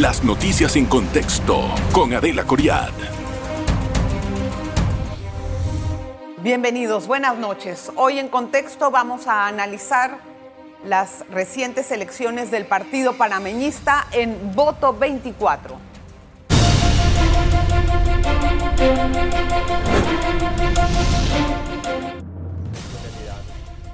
Las 0.00 0.24
noticias 0.24 0.76
en 0.76 0.86
contexto 0.86 1.62
con 1.92 2.14
Adela 2.14 2.44
Coriad. 2.44 2.88
Bienvenidos, 6.38 7.06
buenas 7.06 7.36
noches. 7.36 7.92
Hoy 7.96 8.18
en 8.18 8.28
contexto 8.28 8.90
vamos 8.90 9.26
a 9.26 9.46
analizar 9.46 10.20
las 10.86 11.26
recientes 11.30 11.90
elecciones 11.90 12.50
del 12.50 12.64
Partido 12.64 13.12
Panameñista 13.12 14.06
en 14.12 14.54
voto 14.54 14.94
24. 14.94 15.76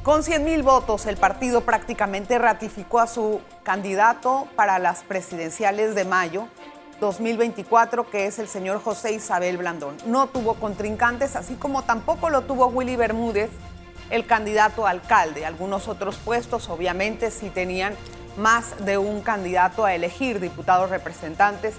Con 0.07 0.23
100.000 0.23 0.63
votos, 0.63 1.05
el 1.07 1.17
partido 1.17 1.63
prácticamente 1.63 2.39
ratificó 2.39 3.01
a 3.01 3.09
su 3.09 3.41
candidato 3.65 4.47
para 4.55 4.79
las 4.79 5.03
presidenciales 5.03 5.97
de 5.97 6.05
mayo 6.05 6.47
2024, 7.01 8.09
que 8.09 8.27
es 8.27 8.39
el 8.39 8.47
señor 8.47 8.81
José 8.81 9.15
Isabel 9.15 9.57
Blandón. 9.57 9.97
No 10.07 10.29
tuvo 10.29 10.55
contrincantes, 10.55 11.35
así 11.35 11.57
como 11.57 11.83
tampoco 11.83 12.31
lo 12.31 12.43
tuvo 12.43 12.69
Willy 12.69 12.95
Bermúdez, 12.95 13.51
el 14.11 14.27
candidato 14.27 14.87
a 14.87 14.91
alcalde. 14.91 15.45
Algunos 15.45 15.89
otros 15.89 16.19
puestos, 16.19 16.69
obviamente, 16.69 17.33
sí 17.33 17.51
tenían 17.51 17.97
más 18.37 18.85
de 18.85 18.99
un 18.99 19.23
candidato 19.23 19.85
a 19.85 19.93
elegir, 19.93 20.39
diputados 20.39 20.89
representantes 20.89 21.75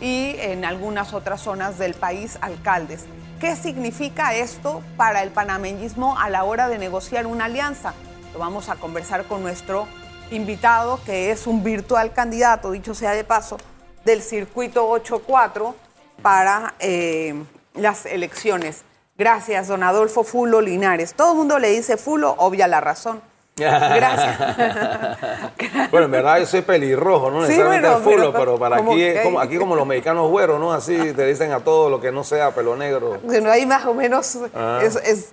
y 0.00 0.36
en 0.38 0.64
algunas 0.64 1.14
otras 1.14 1.40
zonas 1.40 1.78
del 1.78 1.94
país 1.94 2.38
alcaldes. 2.40 3.06
¿Qué 3.40 3.56
significa 3.56 4.34
esto 4.34 4.82
para 4.96 5.22
el 5.22 5.30
panameñismo 5.30 6.18
a 6.18 6.30
la 6.30 6.44
hora 6.44 6.68
de 6.68 6.78
negociar 6.78 7.26
una 7.26 7.46
alianza? 7.46 7.94
Lo 8.32 8.38
vamos 8.38 8.68
a 8.68 8.76
conversar 8.76 9.24
con 9.24 9.42
nuestro 9.42 9.86
invitado, 10.30 11.00
que 11.04 11.30
es 11.30 11.46
un 11.46 11.62
virtual 11.62 12.12
candidato, 12.12 12.70
dicho 12.70 12.94
sea 12.94 13.12
de 13.12 13.24
paso, 13.24 13.58
del 14.04 14.22
circuito 14.22 14.88
8-4 14.88 15.74
para 16.22 16.74
eh, 16.78 17.34
las 17.74 18.06
elecciones. 18.06 18.84
Gracias, 19.18 19.68
don 19.68 19.82
Adolfo 19.82 20.24
Fulo 20.24 20.60
Linares. 20.60 21.14
Todo 21.14 21.32
el 21.32 21.38
mundo 21.38 21.58
le 21.58 21.70
dice 21.70 21.96
Fulo, 21.96 22.34
obvia 22.38 22.68
la 22.68 22.80
razón. 22.80 23.22
Gracias. 23.56 24.38
bueno, 25.90 26.04
en 26.04 26.10
verdad 26.10 26.40
yo 26.40 26.46
soy 26.46 26.60
pelirrojo, 26.60 27.30
no 27.30 27.40
necesariamente 27.40 27.88
fulo, 28.02 28.32
pero, 28.32 28.58
para 28.58 28.76
aquí, 28.76 29.14
como, 29.22 29.40
aquí 29.40 29.56
como 29.56 29.74
los 29.74 29.86
mexicanos 29.86 30.30
güeros, 30.30 30.60
¿no? 30.60 30.72
Así 30.72 30.94
te 31.14 31.26
dicen 31.26 31.52
a 31.52 31.60
todo 31.60 31.88
lo 31.88 31.98
que 31.98 32.12
no 32.12 32.22
sea 32.22 32.50
pelo 32.50 32.76
negro. 32.76 33.18
Bueno, 33.22 33.50
ahí 33.50 33.64
más 33.64 33.86
o 33.86 33.94
menos 33.94 34.38
ah. 34.54 34.80
es, 34.82 35.32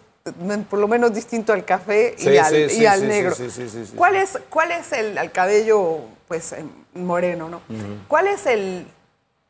por 0.69 0.79
lo 0.79 0.87
menos 0.87 1.13
distinto 1.13 1.51
al 1.51 1.65
café 1.65 2.15
y 2.17 2.37
al, 2.37 2.71
y 2.71 2.85
al 2.85 3.07
negro. 3.07 3.35
¿Cuál 3.97 4.15
es, 4.15 4.39
cuál 4.49 4.71
es 4.71 4.93
el 4.93 5.17
al 5.17 5.31
cabello 5.33 5.99
pues 6.29 6.55
moreno, 6.93 7.49
no? 7.49 7.61
¿Cuál 8.07 8.27
es 8.27 8.45
el 8.45 8.87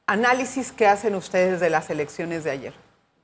análisis 0.08 0.72
que 0.72 0.88
hacen 0.88 1.14
ustedes 1.14 1.60
de 1.60 1.70
las 1.70 1.92
elecciones 1.92 2.44
de 2.44 2.50
ayer? 2.50 2.74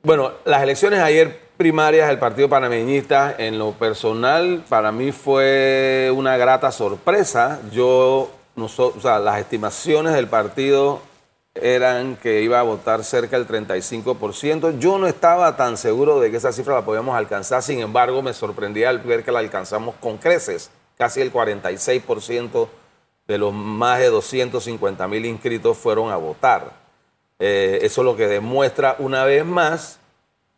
Bueno, 0.04 0.32
las 0.46 0.62
elecciones 0.62 1.00
ayer 1.00 1.49
primarias 1.60 2.08
del 2.08 2.20
Partido 2.20 2.48
Panameñista, 2.48 3.36
en 3.38 3.60
lo 3.60 3.74
personal, 3.74 4.64
para 4.70 4.94
mí 4.94 5.12
fue 5.12 6.10
una 6.16 6.38
grata 6.38 6.72
sorpresa. 6.72 7.60
Yo, 7.70 8.32
o 8.56 8.70
sea, 9.02 9.20
las 9.20 9.40
estimaciones 9.40 10.14
del 10.14 10.30
partido 10.30 11.02
eran 11.54 12.16
que 12.16 12.44
iba 12.44 12.62
a 12.62 12.64
votar 12.64 13.04
cerca 13.04 13.38
del 13.38 13.46
35%. 13.46 14.80
Yo 14.80 14.98
no 14.98 15.06
estaba 15.08 15.58
tan 15.58 15.76
seguro 15.76 16.22
de 16.22 16.32
que 16.32 16.38
esa 16.38 16.54
cifra 16.54 16.76
la 16.76 16.86
podíamos 16.86 17.18
alcanzar, 17.18 17.62
sin 17.62 17.82
embargo, 17.82 18.22
me 18.22 18.32
sorprendía 18.32 18.88
al 18.88 19.00
ver 19.00 19.26
que 19.26 19.34
la 19.34 19.40
alcanzamos 19.40 19.96
con 19.96 20.18
creces. 20.18 20.72
Casi 20.98 21.20
el 21.20 21.34
46% 21.34 22.70
de 23.28 23.38
los 23.38 23.54
más 23.54 24.00
de 24.00 24.06
250 24.06 25.06
mil 25.10 25.26
inscritos 25.26 25.78
fueron 25.78 26.10
a 26.10 26.16
votar. 26.16 26.72
Eh, 27.38 27.80
eso 27.82 28.00
es 28.00 28.06
lo 28.06 28.16
que 28.16 28.28
demuestra 28.28 28.96
una 29.00 29.26
vez 29.26 29.44
más 29.44 29.99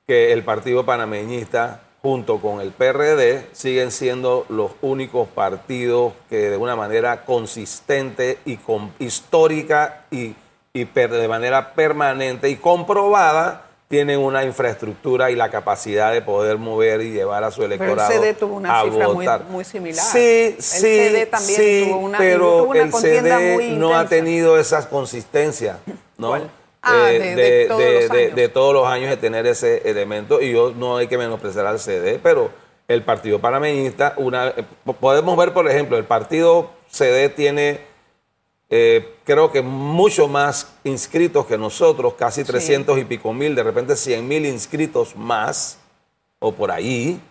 que 0.07 0.33
el 0.33 0.43
Partido 0.43 0.85
Panameñista 0.85 1.81
junto 2.01 2.39
con 2.39 2.61
el 2.61 2.71
PRD 2.71 3.47
siguen 3.51 3.91
siendo 3.91 4.45
los 4.49 4.71
únicos 4.81 5.27
partidos 5.27 6.13
que 6.29 6.49
de 6.49 6.57
una 6.57 6.75
manera 6.75 7.25
consistente 7.25 8.39
y 8.45 8.57
histórica 8.99 10.05
y, 10.09 10.35
de 10.73 11.27
manera 11.27 11.73
permanente 11.73 12.49
y 12.49 12.55
comprobada 12.55 13.67
tienen 13.87 14.19
una 14.19 14.45
infraestructura 14.45 15.29
y 15.31 15.35
la 15.35 15.51
capacidad 15.51 16.13
de 16.13 16.21
poder 16.21 16.57
mover 16.57 17.01
y 17.01 17.11
llevar 17.11 17.43
a 17.43 17.51
su 17.51 17.61
electorado 17.63 18.07
pero 18.07 18.23
el 18.23 18.29
CD 18.29 18.33
tuvo 18.33 18.55
una 18.55 18.83
cifra 18.83 19.39
Muy, 19.49 19.65
similar. 19.65 20.03
Sí, 20.03 20.55
sí, 20.59 20.77
el 20.77 20.81
CD 20.81 21.25
también 21.25 21.61
sí, 21.61 21.85
tuvo 21.89 21.97
una, 21.97 22.17
pero 22.17 22.73
el 22.73 22.93
CD 22.93 23.75
no 23.77 23.93
ha 23.95 24.07
tenido 24.07 24.57
esa 24.57 24.87
consistencia, 24.89 25.79
¿no? 26.17 26.60
Ah, 26.83 27.11
eh, 27.11 28.31
de, 28.35 28.49
todos 28.49 28.73
los 28.73 28.87
años 28.87 29.09
de 29.09 29.17
tener 29.17 29.45
ese 29.45 29.87
elemento. 29.89 30.41
Y 30.41 30.51
yo 30.51 30.73
no 30.75 30.97
hay 30.97 31.07
que 31.07 31.17
menospreciar 31.17 31.65
al 31.67 31.79
CD, 31.79 32.19
pero 32.21 32.51
el 32.87 33.03
Partido 33.03 33.39
Panameñista, 33.39 34.15
una, 34.17 34.47
eh, 34.49 34.65
podemos 34.99 35.37
ver, 35.37 35.53
por 35.53 35.69
ejemplo, 35.69 35.97
el 35.97 36.05
Partido 36.05 36.71
CD 36.89 37.29
tiene, 37.29 37.81
eh, 38.69 39.15
creo 39.23 39.51
que 39.51 39.61
mucho 39.61 40.27
más 40.27 40.73
inscritos 40.83 41.45
que 41.45 41.57
nosotros, 41.57 42.15
casi 42.15 42.43
300 42.43 42.97
y 42.97 43.05
pico 43.05 43.31
mil, 43.31 43.53
de 43.53 43.63
repente 43.63 43.95
100 43.95 44.27
mil 44.27 44.45
inscritos 44.45 45.15
más, 45.15 45.77
o 46.39 46.51
por 46.51 46.71
ahí. 46.71 47.21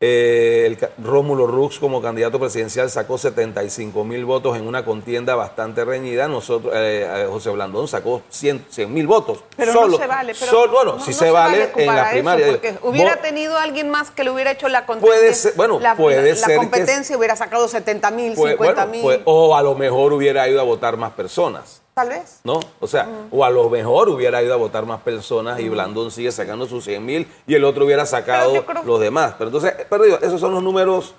Eh, 0.00 0.66
el, 0.66 0.78
Rómulo 1.02 1.46
Rux 1.46 1.78
como 1.78 2.02
candidato 2.02 2.38
presidencial 2.38 2.90
sacó 2.90 3.16
75 3.16 4.04
mil 4.04 4.24
votos 4.26 4.56
en 4.58 4.66
una 4.66 4.84
contienda 4.84 5.34
bastante 5.34 5.84
reñida. 5.84 6.28
Nosotros, 6.28 6.74
eh, 6.76 7.08
eh, 7.08 7.26
José 7.30 7.50
Blandón 7.50 7.88
sacó 7.88 8.20
100 8.28 8.66
mil 8.88 9.06
votos. 9.06 9.38
Pero 9.56 9.72
no 9.72 9.96
se 9.96 10.06
vale. 10.06 10.34
Pero 10.38 10.68
bueno, 10.68 11.00
si 11.00 11.12
se, 11.12 11.30
vale, 11.30 11.70
en 11.76 11.86
la 11.86 12.10
primaria. 12.10 12.48
porque 12.48 12.74
hubiera 12.82 13.16
tenido 13.22 13.56
alguien 13.56 13.88
más 13.88 14.10
que 14.10 14.24
le 14.24 14.30
hubiera 14.30 14.50
hecho 14.50 14.68
la 14.68 14.84
competencia. 14.84 15.20
Puede 15.20 15.34
ser, 15.34 15.52
bueno, 15.54 15.80
puede 15.96 16.34
la, 16.34 16.56
competencia 16.56 17.16
hubiera 17.16 17.36
sacado 17.36 17.68
70 17.68 18.10
mil, 18.10 18.36
50 18.36 18.86
mil. 18.86 19.22
o 19.24 19.56
a 19.56 19.62
lo 19.62 19.74
mejor 19.74 20.12
hubiera 20.12 20.46
ido 20.48 20.60
a 20.60 20.64
votar 20.64 20.96
más 20.96 21.12
personas. 21.12 21.83
Tal 21.94 22.08
vez. 22.08 22.40
¿No? 22.42 22.58
O 22.80 22.88
sea, 22.88 23.08
o 23.30 23.44
a 23.44 23.50
lo 23.50 23.70
mejor 23.70 24.08
hubiera 24.08 24.42
ido 24.42 24.52
a 24.52 24.56
votar 24.56 24.84
más 24.84 25.00
personas 25.02 25.60
y 25.60 25.68
Blandón 25.68 26.10
sigue 26.10 26.32
sacando 26.32 26.66
sus 26.66 26.84
100 26.84 27.06
mil 27.06 27.28
y 27.46 27.54
el 27.54 27.64
otro 27.64 27.84
hubiera 27.84 28.04
sacado 28.04 28.64
los 28.84 29.00
demás. 29.00 29.34
Pero 29.38 29.48
entonces, 29.48 29.74
pero 29.88 30.02
digo, 30.02 30.18
esos 30.20 30.40
son 30.40 30.52
los 30.54 30.62
números 30.62 31.14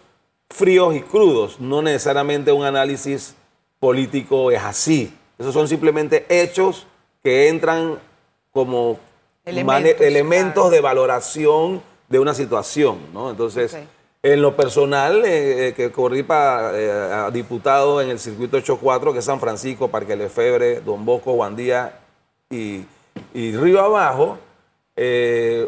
fríos 0.50 0.94
y 0.94 1.02
crudos. 1.02 1.62
No 1.62 1.81
necesariamente 1.81 2.52
un 2.52 2.66
análisis 2.66 3.35
político 3.80 4.52
es 4.52 4.62
así. 4.62 5.18
Esos 5.40 5.53
son 5.53 5.69
simplemente 5.69 6.25
hechos 6.28 6.88
que 7.24 7.47
entran 7.47 8.00
como 8.52 9.00
elementos, 9.46 10.72
de 10.72 10.81
valoración 10.81 11.81
de 12.09 12.19
una 12.19 12.34
situación, 12.34 13.00
¿no? 13.14 13.30
Entonces, 13.31 13.78
en 14.25 14.41
lo 14.41 14.56
personal, 14.56 15.24
eh, 15.24 15.68
eh, 15.68 15.74
que 15.74 15.91
corrí 15.91 16.24
para 16.24 16.72
eh, 16.74 17.31
diputado 17.31 18.02
en 18.02 18.09
el 18.09 18.18
circuito 18.18 18.58
8-4, 18.58 19.13
que 19.13 19.19
es 19.19 19.25
San 19.25 19.40
Francisco, 19.40 19.90
Parque 19.90 20.16
Lefebre, 20.16 20.81
Don 20.81 21.06
Bosco, 21.06 21.34
Guandía 21.34 22.00
y, 22.50 22.85
Río 23.35 23.81
Abajo, 23.81 24.40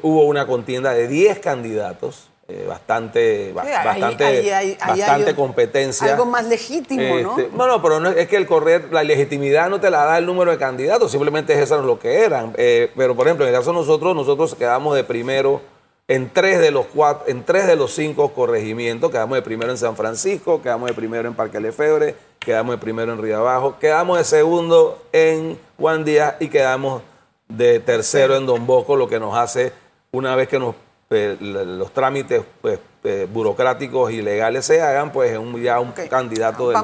hubo 0.02 0.26
una 0.26 0.48
contienda 0.48 0.92
de 0.94 1.08
10 1.08 1.38
candidatos. 1.38 2.30
bastante 2.68 3.52
bastante, 3.54 4.76
bastante 4.80 5.36
competencia. 5.36 6.14
Algo 6.14 6.26
más 6.26 6.48
legítimo, 6.48 7.20
¿no? 7.20 7.38
Este, 7.38 7.56
no, 7.56 7.68
no, 7.68 7.80
pero 7.82 8.00
no, 8.00 8.10
es 8.10 8.28
que 8.28 8.38
el 8.38 8.48
correr, 8.48 8.88
la 8.92 9.04
legitimidad 9.04 9.70
no 9.70 9.80
te 9.80 9.92
la 9.92 10.04
da 10.06 10.18
el 10.18 10.26
número 10.26 10.50
de 10.50 10.58
candidatos, 10.58 11.12
simplemente 11.12 11.54
es 11.54 11.60
eso 11.60 11.80
lo 11.84 12.00
que 12.00 12.24
eran. 12.24 12.54
pero, 12.54 13.16
por 13.16 13.28
ejemplo, 13.28 13.46
en 13.46 13.54
el 13.54 13.60
caso 13.60 13.72
de 13.72 13.78
nosotros, 13.78 14.16
nosotros 14.16 14.56
quedamos 14.56 14.96
de 14.96 15.04
primero 15.04 15.62
en 16.08 16.30
tres 16.32 16.60
de 16.60 16.72
los 16.72 16.86
cuatro, 16.86 17.28
en 17.28 17.44
tres 17.44 17.68
de 17.68 17.76
los 17.76 17.94
cinco 17.94 18.34
corregimientos, 18.34 19.12
quedamos 19.12 19.36
de 19.36 19.42
primero 19.42 19.72
en 19.72 19.78
San 19.78 19.96
Francisco, 19.98 20.62
quedamos 20.62 20.90
de 20.90 20.96
primero 20.96 21.28
en 21.28 21.36
Parque 21.36 21.60
Lefebre, 21.60 22.16
quedamos 22.40 22.76
de 22.76 22.78
primero 22.78 23.12
en 23.12 23.22
Río 23.22 23.38
Abajo, 23.38 23.78
quedamos 23.78 24.18
de 24.18 24.24
segundo 24.24 25.04
en 25.12 25.60
Juan 25.78 26.06
Díaz 26.06 26.36
y 26.40 26.48
quedamos 26.48 27.02
de 27.50 27.80
tercero 27.82 28.38
en 28.38 28.46
Don 28.46 28.66
Bosco, 28.66 28.96
lo 28.96 29.10
que 29.10 29.20
nos 29.20 29.38
hace, 29.38 29.74
una 30.12 30.34
vez 30.36 30.48
que 30.48 30.60
nos, 30.60 30.76
eh, 31.10 31.36
los 31.40 31.92
trámites 31.92 32.42
pues, 32.62 32.80
eh, 33.04 33.28
burocráticos 33.30 34.12
y 34.12 34.22
legales 34.22 34.66
se 34.66 34.82
hagan, 34.82 35.12
pues 35.12 35.38
un, 35.38 35.62
ya 35.62 35.82
un 35.82 35.92
candidato 35.92 36.70
del, 36.70 36.80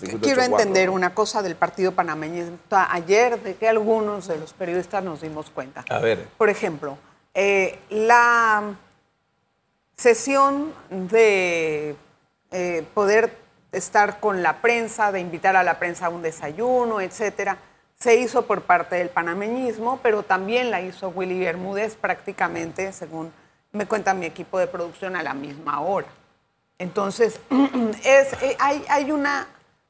del 0.00 0.20
Quiero 0.20 0.42
entender 0.42 0.88
una 0.88 1.14
cosa 1.14 1.42
del 1.42 1.56
Partido 1.56 1.92
Panameño. 1.92 2.44
Ayer, 2.70 3.40
de 3.42 3.56
que 3.56 3.68
algunos 3.68 4.28
de 4.28 4.38
los 4.38 4.52
periodistas 4.52 5.02
nos 5.02 5.20
dimos 5.20 5.50
cuenta. 5.50 5.84
A 5.88 5.98
ver. 5.98 6.26
Por 6.36 6.48
ejemplo, 6.48 6.96
eh, 7.34 7.78
la 7.90 8.74
sesión 9.96 10.72
de 10.88 11.96
eh, 12.50 12.86
poder 12.94 13.36
estar 13.72 14.20
con 14.20 14.42
la 14.42 14.60
prensa, 14.60 15.12
de 15.12 15.20
invitar 15.20 15.56
a 15.56 15.62
la 15.62 15.78
prensa 15.78 16.06
a 16.06 16.08
un 16.08 16.22
desayuno, 16.22 17.00
etcétera, 17.00 17.58
se 17.98 18.16
hizo 18.16 18.46
por 18.46 18.62
parte 18.62 18.96
del 18.96 19.10
panameñismo, 19.10 19.98
pero 20.02 20.22
también 20.22 20.70
la 20.70 20.80
hizo 20.80 21.08
Willy 21.08 21.40
Bermúdez 21.40 21.96
prácticamente, 21.96 22.92
según 22.92 23.32
me 23.72 23.86
cuenta 23.86 24.14
mi 24.14 24.26
equipo 24.26 24.58
de 24.58 24.68
producción, 24.68 25.16
a 25.16 25.22
la 25.22 25.34
misma 25.34 25.80
hora. 25.80 26.08
Entonces, 26.78 27.40
es, 28.04 28.32
eh, 28.42 28.56
hay, 28.60 28.84
hay, 28.88 29.10
una, 29.10 29.48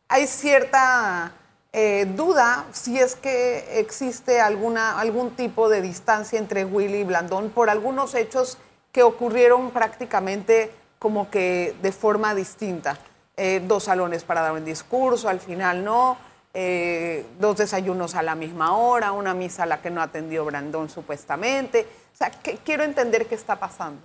hay 0.08 0.26
cierta 0.26 1.32
eh, 1.72 2.06
duda 2.16 2.66
si 2.72 2.98
es 2.98 3.14
que 3.14 3.78
existe 3.78 4.40
alguna, 4.40 4.98
algún 4.98 5.32
tipo 5.36 5.68
de 5.68 5.82
distancia 5.82 6.38
entre 6.38 6.64
Willy 6.64 6.98
y 6.98 7.04
Blandón 7.04 7.50
por 7.50 7.68
algunos 7.68 8.14
hechos 8.14 8.56
que 8.90 9.02
ocurrieron 9.02 9.70
prácticamente 9.70 10.72
como 10.98 11.30
que 11.30 11.76
de 11.82 11.92
forma 11.92 12.34
distinta. 12.34 12.98
Eh, 13.36 13.62
dos 13.64 13.84
salones 13.84 14.24
para 14.24 14.40
dar 14.40 14.52
un 14.52 14.64
discurso, 14.64 15.28
al 15.28 15.38
final 15.38 15.84
no, 15.84 16.16
eh, 16.54 17.24
dos 17.38 17.58
desayunos 17.58 18.16
a 18.16 18.22
la 18.22 18.34
misma 18.34 18.76
hora, 18.76 19.12
una 19.12 19.34
misa 19.34 19.62
a 19.62 19.66
la 19.66 19.80
que 19.80 19.90
no 19.90 20.02
atendió 20.02 20.44
Brandón 20.44 20.88
supuestamente. 20.88 21.86
O 22.12 22.16
sea, 22.16 22.30
quiero 22.64 22.82
entender 22.82 23.26
qué 23.26 23.36
está 23.36 23.56
pasando. 23.56 24.00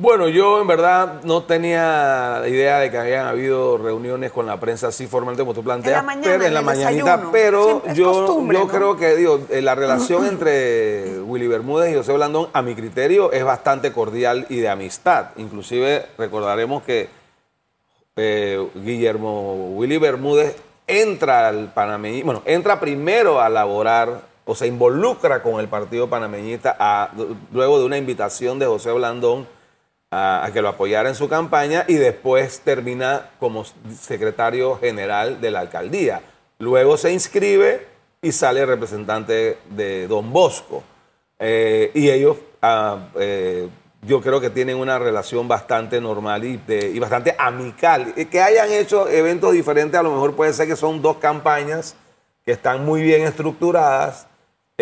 Bueno, 0.00 0.28
yo 0.28 0.62
en 0.62 0.66
verdad 0.66 1.22
no 1.24 1.42
tenía 1.42 2.42
idea 2.46 2.78
de 2.78 2.90
que 2.90 2.96
habían 2.96 3.26
habido 3.26 3.76
reuniones 3.76 4.32
con 4.32 4.46
la 4.46 4.58
prensa 4.58 4.88
así 4.88 5.06
formalmente 5.06 5.42
como 5.42 5.52
tú 5.52 5.62
planteas, 5.62 6.00
en 6.00 6.06
la 6.06 6.14
mañana, 6.14 6.32
pero, 6.32 6.44
en 6.46 6.54
la 6.54 6.62
mañanita, 6.62 7.22
pero 7.30 7.82
yo, 7.92 8.50
yo 8.50 8.68
creo 8.68 8.96
que 8.96 9.14
digo, 9.14 9.40
eh, 9.50 9.60
la 9.60 9.74
relación 9.74 10.24
entre 10.26 11.20
Willy 11.20 11.48
Bermúdez 11.48 11.92
y 11.92 11.96
José 11.96 12.14
Blandón, 12.14 12.48
a 12.54 12.62
mi 12.62 12.74
criterio, 12.74 13.30
es 13.30 13.44
bastante 13.44 13.92
cordial 13.92 14.46
y 14.48 14.56
de 14.60 14.70
amistad. 14.70 15.32
Inclusive 15.36 16.06
recordaremos 16.16 16.82
que 16.82 17.10
eh, 18.16 18.68
Guillermo 18.76 19.74
Willy 19.74 19.98
Bermúdez 19.98 20.56
entra 20.86 21.48
al 21.48 21.74
panameñista, 21.74 22.24
bueno, 22.24 22.42
entra 22.46 22.80
primero 22.80 23.38
a 23.38 23.50
laborar 23.50 24.22
o 24.46 24.54
se 24.54 24.66
involucra 24.66 25.42
con 25.42 25.60
el 25.60 25.68
partido 25.68 26.08
panameñista 26.08 27.10
luego 27.52 27.78
de 27.78 27.84
una 27.84 27.98
invitación 27.98 28.58
de 28.58 28.64
José 28.64 28.92
Blandón 28.92 29.59
a, 30.10 30.48
que 30.52 30.60
lo 30.60 30.68
apoyara 30.68 31.08
en 31.08 31.14
su 31.14 31.28
campaña 31.28 31.84
y 31.86 31.94
después 31.94 32.60
termina 32.60 33.30
como 33.38 33.64
secretario 33.98 34.76
general 34.78 35.40
de 35.40 35.50
la 35.50 35.60
alcaldía. 35.60 36.20
Luego 36.58 36.96
se 36.96 37.12
inscribe 37.12 37.86
y 38.20 38.32
sale 38.32 38.66
representante 38.66 39.58
de 39.70 40.08
Don 40.08 40.32
Bosco. 40.32 40.82
Eh, 41.38 41.90
y 41.94 42.10
ellos, 42.10 42.36
ah, 42.60 43.08
eh, 43.18 43.68
yo 44.02 44.20
creo 44.20 44.40
que 44.40 44.50
tienen 44.50 44.76
una 44.76 44.98
relación 44.98 45.46
bastante 45.46 46.00
normal 46.00 46.44
y, 46.44 46.60
y 46.68 46.98
bastante 46.98 47.34
amical. 47.38 48.12
Que 48.30 48.40
hayan 48.40 48.70
hecho 48.72 49.08
eventos 49.08 49.52
diferentes, 49.52 49.98
a 49.98 50.02
lo 50.02 50.12
mejor 50.12 50.34
puede 50.34 50.52
ser 50.52 50.66
que 50.66 50.76
son 50.76 51.00
dos 51.00 51.16
campañas 51.18 51.94
que 52.44 52.52
están 52.52 52.84
muy 52.84 53.02
bien 53.02 53.22
estructuradas 53.22 54.26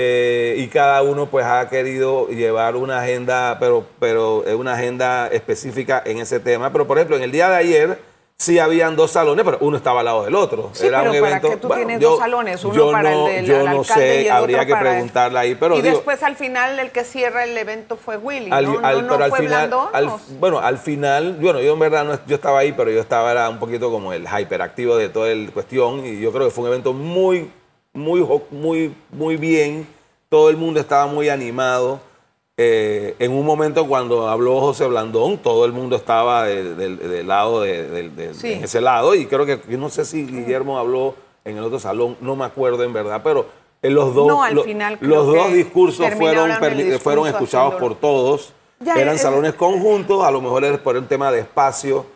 eh, 0.00 0.55
y 0.59 0.69
cada 0.69 1.03
uno 1.03 1.27
pues 1.27 1.45
ha 1.45 1.69
querido 1.69 2.29
llevar 2.29 2.77
una 2.77 3.00
agenda, 3.00 3.56
pero, 3.59 3.85
pero 3.99 4.45
es 4.47 4.55
una 4.55 4.75
agenda 4.75 5.27
específica 5.27 6.00
en 6.06 6.19
ese 6.19 6.39
tema. 6.39 6.71
Pero 6.71 6.87
por 6.87 6.99
ejemplo, 6.99 7.17
en 7.17 7.25
el 7.25 7.33
día 7.33 7.49
de 7.49 7.56
ayer 7.56 7.99
sí 8.37 8.61
habían 8.61 8.95
dos 8.95 9.11
salones, 9.11 9.45
pero 9.45 9.59
uno 9.61 9.77
estaba 9.77 9.99
al 9.99 10.06
lado 10.06 10.25
del 10.25 10.37
otro. 10.37 10.71
Era 10.81 11.03
un 11.03 11.09
evento. 11.09 11.41
¿para 11.41 11.41
qué 11.41 11.56
tú 11.56 11.69
tienes 11.69 12.00
dos 12.00 12.21
salones? 12.21 12.65
Uno 12.65 12.93
para 12.93 13.12
el 13.12 13.25
del 13.25 13.47
Yo 13.47 13.69
no 13.69 13.83
sé, 13.83 14.31
habría 14.31 14.65
que 14.65 14.77
preguntarle 14.77 15.39
ahí. 15.41 15.55
Pero 15.56 15.77
y 15.77 15.83
después 15.83 16.23
al 16.23 16.37
final 16.37 16.79
el 16.79 16.93
que 16.93 17.03
cierra 17.03 17.43
el 17.43 17.59
evento 17.59 17.97
fue 17.97 18.17
Willy. 18.17 18.53
Al, 18.53 18.67
¿no? 18.67 18.79
Al, 18.87 19.05
¿No, 19.05 19.15
pero 19.15 19.25
al 19.25 19.31
fue 19.31 19.41
final, 19.41 19.71
bueno, 20.39 20.61
al 20.61 20.79
final, 20.79 21.39
bueno, 21.41 21.61
yo 21.61 21.73
en 21.73 21.79
verdad 21.81 22.05
no, 22.05 22.21
yo 22.25 22.37
estaba 22.37 22.61
ahí, 22.61 22.71
pero 22.71 22.93
yo 22.93 23.00
estaba 23.00 23.33
era 23.33 23.49
un 23.49 23.59
poquito 23.59 23.91
como 23.91 24.12
el 24.12 24.29
hyperactivo 24.29 24.97
de 24.97 25.09
toda 25.09 25.35
la 25.35 25.50
cuestión 25.50 26.06
y 26.06 26.21
yo 26.21 26.31
creo 26.31 26.47
que 26.47 26.53
fue 26.53 26.62
un 26.62 26.71
evento 26.71 26.93
muy, 26.93 27.50
muy, 27.99 28.27
muy, 28.50 28.95
muy 29.11 29.37
bien 29.37 29.87
todo 30.29 30.50
el 30.50 30.56
mundo 30.56 30.81
estaba 30.81 31.06
muy 31.06 31.29
animado. 31.29 32.00
Eh, 32.56 33.15
en 33.19 33.33
un 33.33 33.47
momento 33.47 33.87
cuando 33.87 34.29
habló 34.29 34.61
José 34.61 34.87
Blandón, 34.87 35.39
todo 35.39 35.65
el 35.65 35.73
mundo 35.73 35.97
estaba 35.97 36.45
del 36.45 37.29
lado 37.29 37.62
de, 37.62 38.33
ese 38.62 38.81
lado 38.81 39.15
y 39.15 39.27
creo 39.27 39.47
que 39.47 39.61
no 39.77 39.89
sé 39.89 40.05
si 40.05 40.27
Guillermo 40.27 40.79
habló 40.79 41.15
en 41.45 41.56
el 41.56 41.62
otro 41.62 41.79
salón, 41.79 42.17
no 42.21 42.35
me 42.35 42.45
acuerdo 42.45 42.83
en 42.83 42.93
verdad, 42.93 43.21
pero 43.23 43.47
en 43.81 43.95
los 43.95 44.12
dos, 44.12 44.29
los 45.00 45.27
dos 45.27 45.53
discursos 45.53 46.05
fueron, 46.15 46.50
fueron 47.00 47.29
escuchados 47.29 47.75
por 47.77 47.95
todos. 47.95 48.53
Eran 48.85 49.19
salones 49.19 49.55
conjuntos, 49.55 50.25
a 50.25 50.31
lo 50.31 50.41
mejor 50.41 50.65
es 50.65 50.79
por 50.79 50.97
un 50.97 51.06
tema 51.06 51.31
de 51.31 51.41
espacio. 51.41 52.06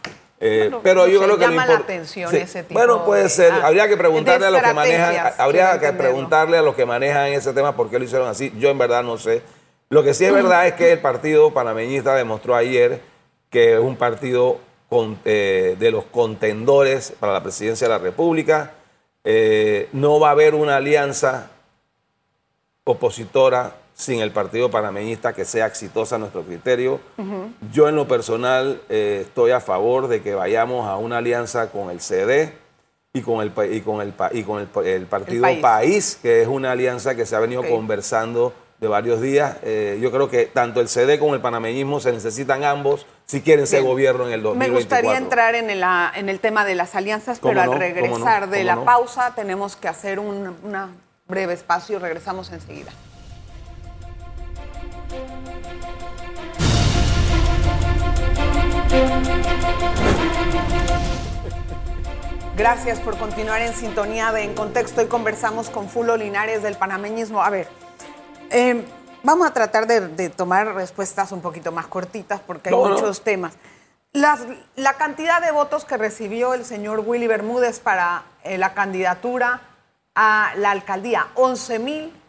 Eh, 0.45 0.73
pero 0.83 1.07
yo 1.07 1.23
creo 1.23 1.39
que 1.39 1.45
llama 1.45 1.67
la 1.67 1.77
atención 1.77 2.35
ese 2.35 2.65
tipo 2.65 2.75
Bueno, 2.75 3.05
puede 3.05 3.29
ser. 3.29 3.53
Ah, 3.53 3.69
habría 3.69 3.87
que 3.87 3.97
preguntarle 3.97 4.49
a 4.49 4.51
los 4.51 4.61
que 4.61 4.75
manejan, 4.75 5.33
habría 5.39 5.79
que 5.79 5.93
preguntarle 5.93 6.59
a 6.59 6.63
los 6.63 6.75
que 6.75 6.85
manejan 6.85 7.27
ese 7.29 7.53
tema 7.53 7.77
por 7.77 7.89
qué 7.89 8.01
lo 8.01 8.05
hicieron 8.05 8.29
así. 8.29 8.53
Yo 8.59 8.69
en 8.71 8.77
verdad 8.77 9.05
no 9.05 9.19
sé. 9.19 9.43
Lo 9.89 10.03
que 10.03 10.15
sí 10.15 10.25
es 10.25 10.33
verdad 10.33 10.67
es 10.67 10.73
que 10.73 10.91
el 10.91 10.99
partido 10.99 11.55
panameñista 11.55 12.17
demostró 12.17 12.57
ayer 12.57 13.01
que 13.51 13.75
es 13.75 13.79
un 13.79 13.95
partido 13.95 14.59
eh, 15.25 15.77
de 15.79 15.91
los 15.93 16.07
contendores 16.07 17.13
para 17.21 17.35
la 17.35 17.43
presidencia 17.45 17.87
de 17.87 17.95
la 17.95 17.99
República. 17.99 18.73
Eh, 19.23 19.89
no 19.93 20.19
va 20.19 20.29
a 20.29 20.33
haber 20.33 20.57
una 20.57 20.77
alianza 20.77 21.51
opositora 22.83 23.77
sin 24.03 24.21
el 24.21 24.33
partido 24.33 24.71
panameñista 24.71 25.33
que 25.33 25.45
sea 25.45 25.67
exitosa 25.67 26.17
a 26.17 26.19
nuestro 26.19 26.43
criterio. 26.43 27.01
Yo 27.73 27.89
en 27.89 27.97
lo 27.97 28.09
personal 28.09 28.83
eh, 28.89 29.21
estoy 29.27 29.53
a 29.53 29.61
favor 29.61 30.09
de 30.09 30.23
que 30.23 30.35
vayamos 30.35 30.89
a 30.89 30.97
una 30.97 31.19
alianza 31.19 31.71
con 31.71 31.91
el 31.91 32.01
CD 32.01 32.53
y 33.13 33.23
con 33.23 33.41
el, 33.43 33.53
y 33.73 33.81
con 33.81 34.01
el, 34.01 34.13
y 34.33 34.43
con 34.43 34.61
el, 34.61 35.07
partido 35.07 35.47
país. 35.61 36.19
que 36.21 36.43
es 36.43 36.49
una 36.49 36.73
alianza 36.73 37.15
que 37.15 37.27
se 37.27 37.37
ha 37.37 37.41
venido 37.41 37.63
conversando 37.63 38.53
de 38.81 38.89
varios 38.89 39.21
días. 39.21 39.59
Eh, 39.63 39.99
yo 40.03 40.11
creo 40.11 40.29
que 40.29 40.47
tanto 40.47 40.81
el 40.81 40.89
CD 40.89 41.19
como 41.19 41.35
el 41.35 41.41
panameñismo 41.41 42.01
se 42.01 42.11
necesitan 42.11 42.65
ambos 42.65 43.07
si 43.27 43.41
quieren 43.41 43.67
ser 43.69 43.85
gobierno 43.85 44.27
en 44.27 44.33
el 44.33 44.43
2024. 44.43 44.59
Me 44.59 44.81
gustaría 44.81 45.25
entrar 45.25 45.55
en 45.55 45.71
el, 45.71 45.85
en 46.17 46.29
el 46.29 46.41
tema 46.41 46.65
de 46.65 46.75
las 46.75 46.97
alianzas, 46.97 47.39
pero 47.41 47.61
al 47.61 47.79
regresar 47.79 48.51
de 48.51 48.65
la 48.65 48.85
pausa 48.85 49.35
tenemos 49.37 49.77
que 49.77 49.87
hacer 49.87 50.19
un 50.19 50.57
breve 51.29 51.53
espacio. 51.53 52.01
Regresamos 52.01 52.51
enseguida. 52.51 52.91
Gracias 62.57 63.01
por 63.01 63.17
continuar 63.17 63.63
en 63.63 63.75
sintonía 63.75 64.31
de 64.31 64.45
En 64.45 64.55
Contexto. 64.55 65.03
y 65.03 65.07
conversamos 65.07 65.71
con 65.71 65.89
Fulo 65.89 66.17
Linares 66.17 66.63
del 66.63 66.77
panameñismo. 66.77 67.43
A 67.43 67.51
ver, 67.51 67.69
em, 68.51 68.85
vamos 69.23 69.47
a 69.49 69.53
tratar 69.53 69.87
de, 69.87 70.29
tomar 70.29 70.75
respuestas 70.75 71.33
un 71.33 71.41
poquito 71.41 71.73
más 71.73 71.87
cortitas 71.87 72.41
porque 72.47 72.69
hay 72.69 72.75
muchos 72.75 73.23
temas. 73.23 73.55
la 74.13 74.93
cantidad 74.99 75.41
de 75.41 75.51
votos 75.51 75.87
que 75.87 75.97
recibió 75.97 76.53
el 76.53 76.67
señor 76.67 77.03
Willy 77.07 77.27
Bermúdez 77.27 77.81
para 77.81 78.25
eh, 78.45 78.59
la 78.59 78.75
candidatura 78.75 79.63
a 80.15 80.53
la 80.57 80.71
alcaldía, 80.71 81.29
11 81.35 81.79
mil 81.79 82.22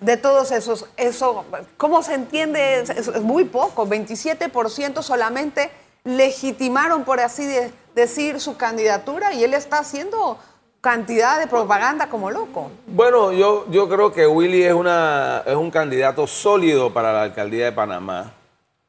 de 0.00 0.16
todos 0.16 0.52
esos, 0.52 0.86
eso, 0.96 1.44
¿cómo 1.76 2.02
se 2.02 2.14
entiende? 2.14 2.80
Es, 2.80 3.20
muy 3.22 3.44
poco, 3.44 3.86
27% 3.86 5.02
solamente 5.02 5.70
legitimaron, 6.04 7.04
por 7.04 7.20
así 7.20 7.46
decir, 7.94 8.40
su 8.40 8.56
candidatura 8.56 9.34
y 9.34 9.44
él 9.44 9.54
está 9.54 9.80
haciendo 9.80 10.38
cantidad 10.80 11.38
de 11.38 11.48
propaganda 11.48 12.08
como 12.08 12.30
loco. 12.30 12.70
Bueno, 12.86 13.32
yo, 13.32 13.66
yo 13.70 13.88
creo 13.88 14.12
que 14.12 14.26
Willy 14.26 14.62
es, 14.62 14.72
una, 14.72 15.42
es 15.44 15.56
un 15.56 15.70
candidato 15.70 16.26
sólido 16.26 16.92
para 16.92 17.12
la 17.12 17.22
alcaldía 17.22 17.66
de 17.66 17.72
Panamá. 17.72 18.32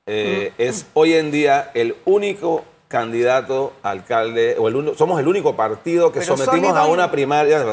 Eh, 0.06 0.54
es 0.58 0.86
hoy 0.94 1.14
en 1.14 1.32
día 1.32 1.72
el 1.74 1.96
único 2.06 2.64
candidato 2.88 3.74
alcalde, 3.84 4.56
o 4.58 4.68
el, 4.68 4.98
somos 4.98 5.20
el 5.20 5.28
único 5.28 5.56
partido 5.56 6.12
que 6.12 6.22
sometimos 6.22 6.76
a 6.76 6.88
una 6.88 7.12
primaria, 7.12 7.64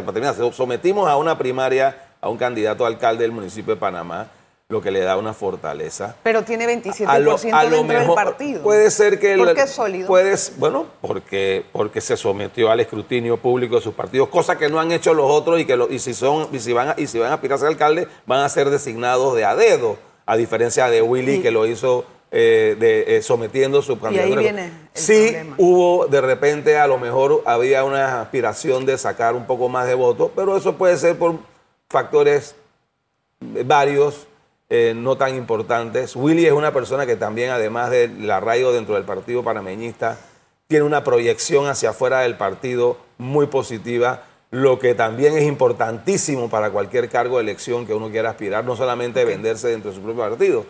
sometimos 0.52 1.08
a 1.08 1.16
una 1.16 1.38
primaria 1.38 2.05
a 2.26 2.28
un 2.28 2.36
candidato 2.36 2.84
alcalde 2.84 3.22
del 3.22 3.32
municipio 3.32 3.74
de 3.74 3.80
Panamá, 3.80 4.28
lo 4.68 4.82
que 4.82 4.90
le 4.90 5.00
da 5.00 5.16
una 5.16 5.32
fortaleza. 5.32 6.16
Pero 6.24 6.42
tiene 6.42 6.66
27% 6.66 7.70
dentro 7.70 8.00
del 8.00 8.14
partido. 8.14 8.62
Puede 8.64 8.90
ser 8.90 9.20
que... 9.20 9.36
¿Por 9.36 9.54
qué 9.54 9.62
es 9.62 9.70
sólido? 9.70 10.08
Puedes, 10.08 10.54
bueno, 10.56 10.86
porque, 11.00 11.64
porque 11.70 12.00
se 12.00 12.16
sometió 12.16 12.68
al 12.68 12.80
escrutinio 12.80 13.36
público 13.36 13.76
de 13.76 13.80
sus 13.80 13.94
partidos, 13.94 14.28
cosa 14.28 14.58
que 14.58 14.68
no 14.68 14.80
han 14.80 14.90
hecho 14.90 15.14
los 15.14 15.30
otros 15.30 15.60
y 15.60 15.66
que 15.66 15.78
y 15.90 16.00
si 16.00 16.14
son 16.14 16.48
y 16.50 16.58
si 16.58 16.72
van 16.72 16.88
a, 16.88 16.94
y 16.96 17.06
si 17.06 17.20
van 17.20 17.30
a 17.30 17.34
aspirar 17.34 17.56
a 17.56 17.58
ser 17.60 17.68
alcalde 17.68 18.08
van 18.26 18.40
a 18.40 18.48
ser 18.48 18.70
designados 18.70 19.36
de 19.36 19.44
a 19.44 19.54
dedo, 19.54 19.98
a 20.26 20.36
diferencia 20.36 20.90
de 20.90 21.00
Willy 21.00 21.40
que 21.40 21.52
lo 21.52 21.64
hizo 21.64 22.04
eh, 22.32 22.76
de, 22.76 23.18
eh, 23.18 23.22
sometiendo 23.22 23.82
su 23.82 24.00
candidatura. 24.00 24.42
Y 24.42 24.46
ahí 24.46 24.52
viene 24.52 24.72
sí 24.94 25.36
hubo, 25.58 26.08
de 26.08 26.20
repente, 26.20 26.76
a 26.76 26.88
lo 26.88 26.98
mejor 26.98 27.42
había 27.46 27.84
una 27.84 28.20
aspiración 28.20 28.84
de 28.84 28.98
sacar 28.98 29.36
un 29.36 29.46
poco 29.46 29.68
más 29.68 29.86
de 29.86 29.94
votos, 29.94 30.32
pero 30.34 30.56
eso 30.56 30.74
puede 30.74 30.96
ser 30.96 31.16
por 31.16 31.36
factores 31.88 32.56
varios, 33.40 34.26
eh, 34.68 34.94
no 34.96 35.16
tan 35.16 35.36
importantes. 35.36 36.16
Willy 36.16 36.46
es 36.46 36.52
una 36.52 36.72
persona 36.72 37.06
que 37.06 37.16
también, 37.16 37.50
además 37.50 37.90
del 37.90 38.28
arraigo 38.30 38.72
dentro 38.72 38.94
del 38.94 39.04
partido 39.04 39.42
panameñista, 39.44 40.18
tiene 40.66 40.84
una 40.84 41.04
proyección 41.04 41.66
hacia 41.68 41.90
afuera 41.90 42.20
del 42.20 42.36
partido 42.36 42.96
muy 43.18 43.46
positiva, 43.46 44.24
lo 44.50 44.78
que 44.78 44.94
también 44.94 45.36
es 45.36 45.44
importantísimo 45.44 46.48
para 46.48 46.70
cualquier 46.70 47.08
cargo 47.08 47.36
de 47.36 47.42
elección 47.42 47.86
que 47.86 47.94
uno 47.94 48.10
quiera 48.10 48.30
aspirar, 48.30 48.64
no 48.64 48.74
solamente 48.74 49.24
venderse 49.24 49.68
dentro 49.68 49.90
de 49.90 49.96
su 49.96 50.02
propio 50.02 50.22
partido. 50.28 50.66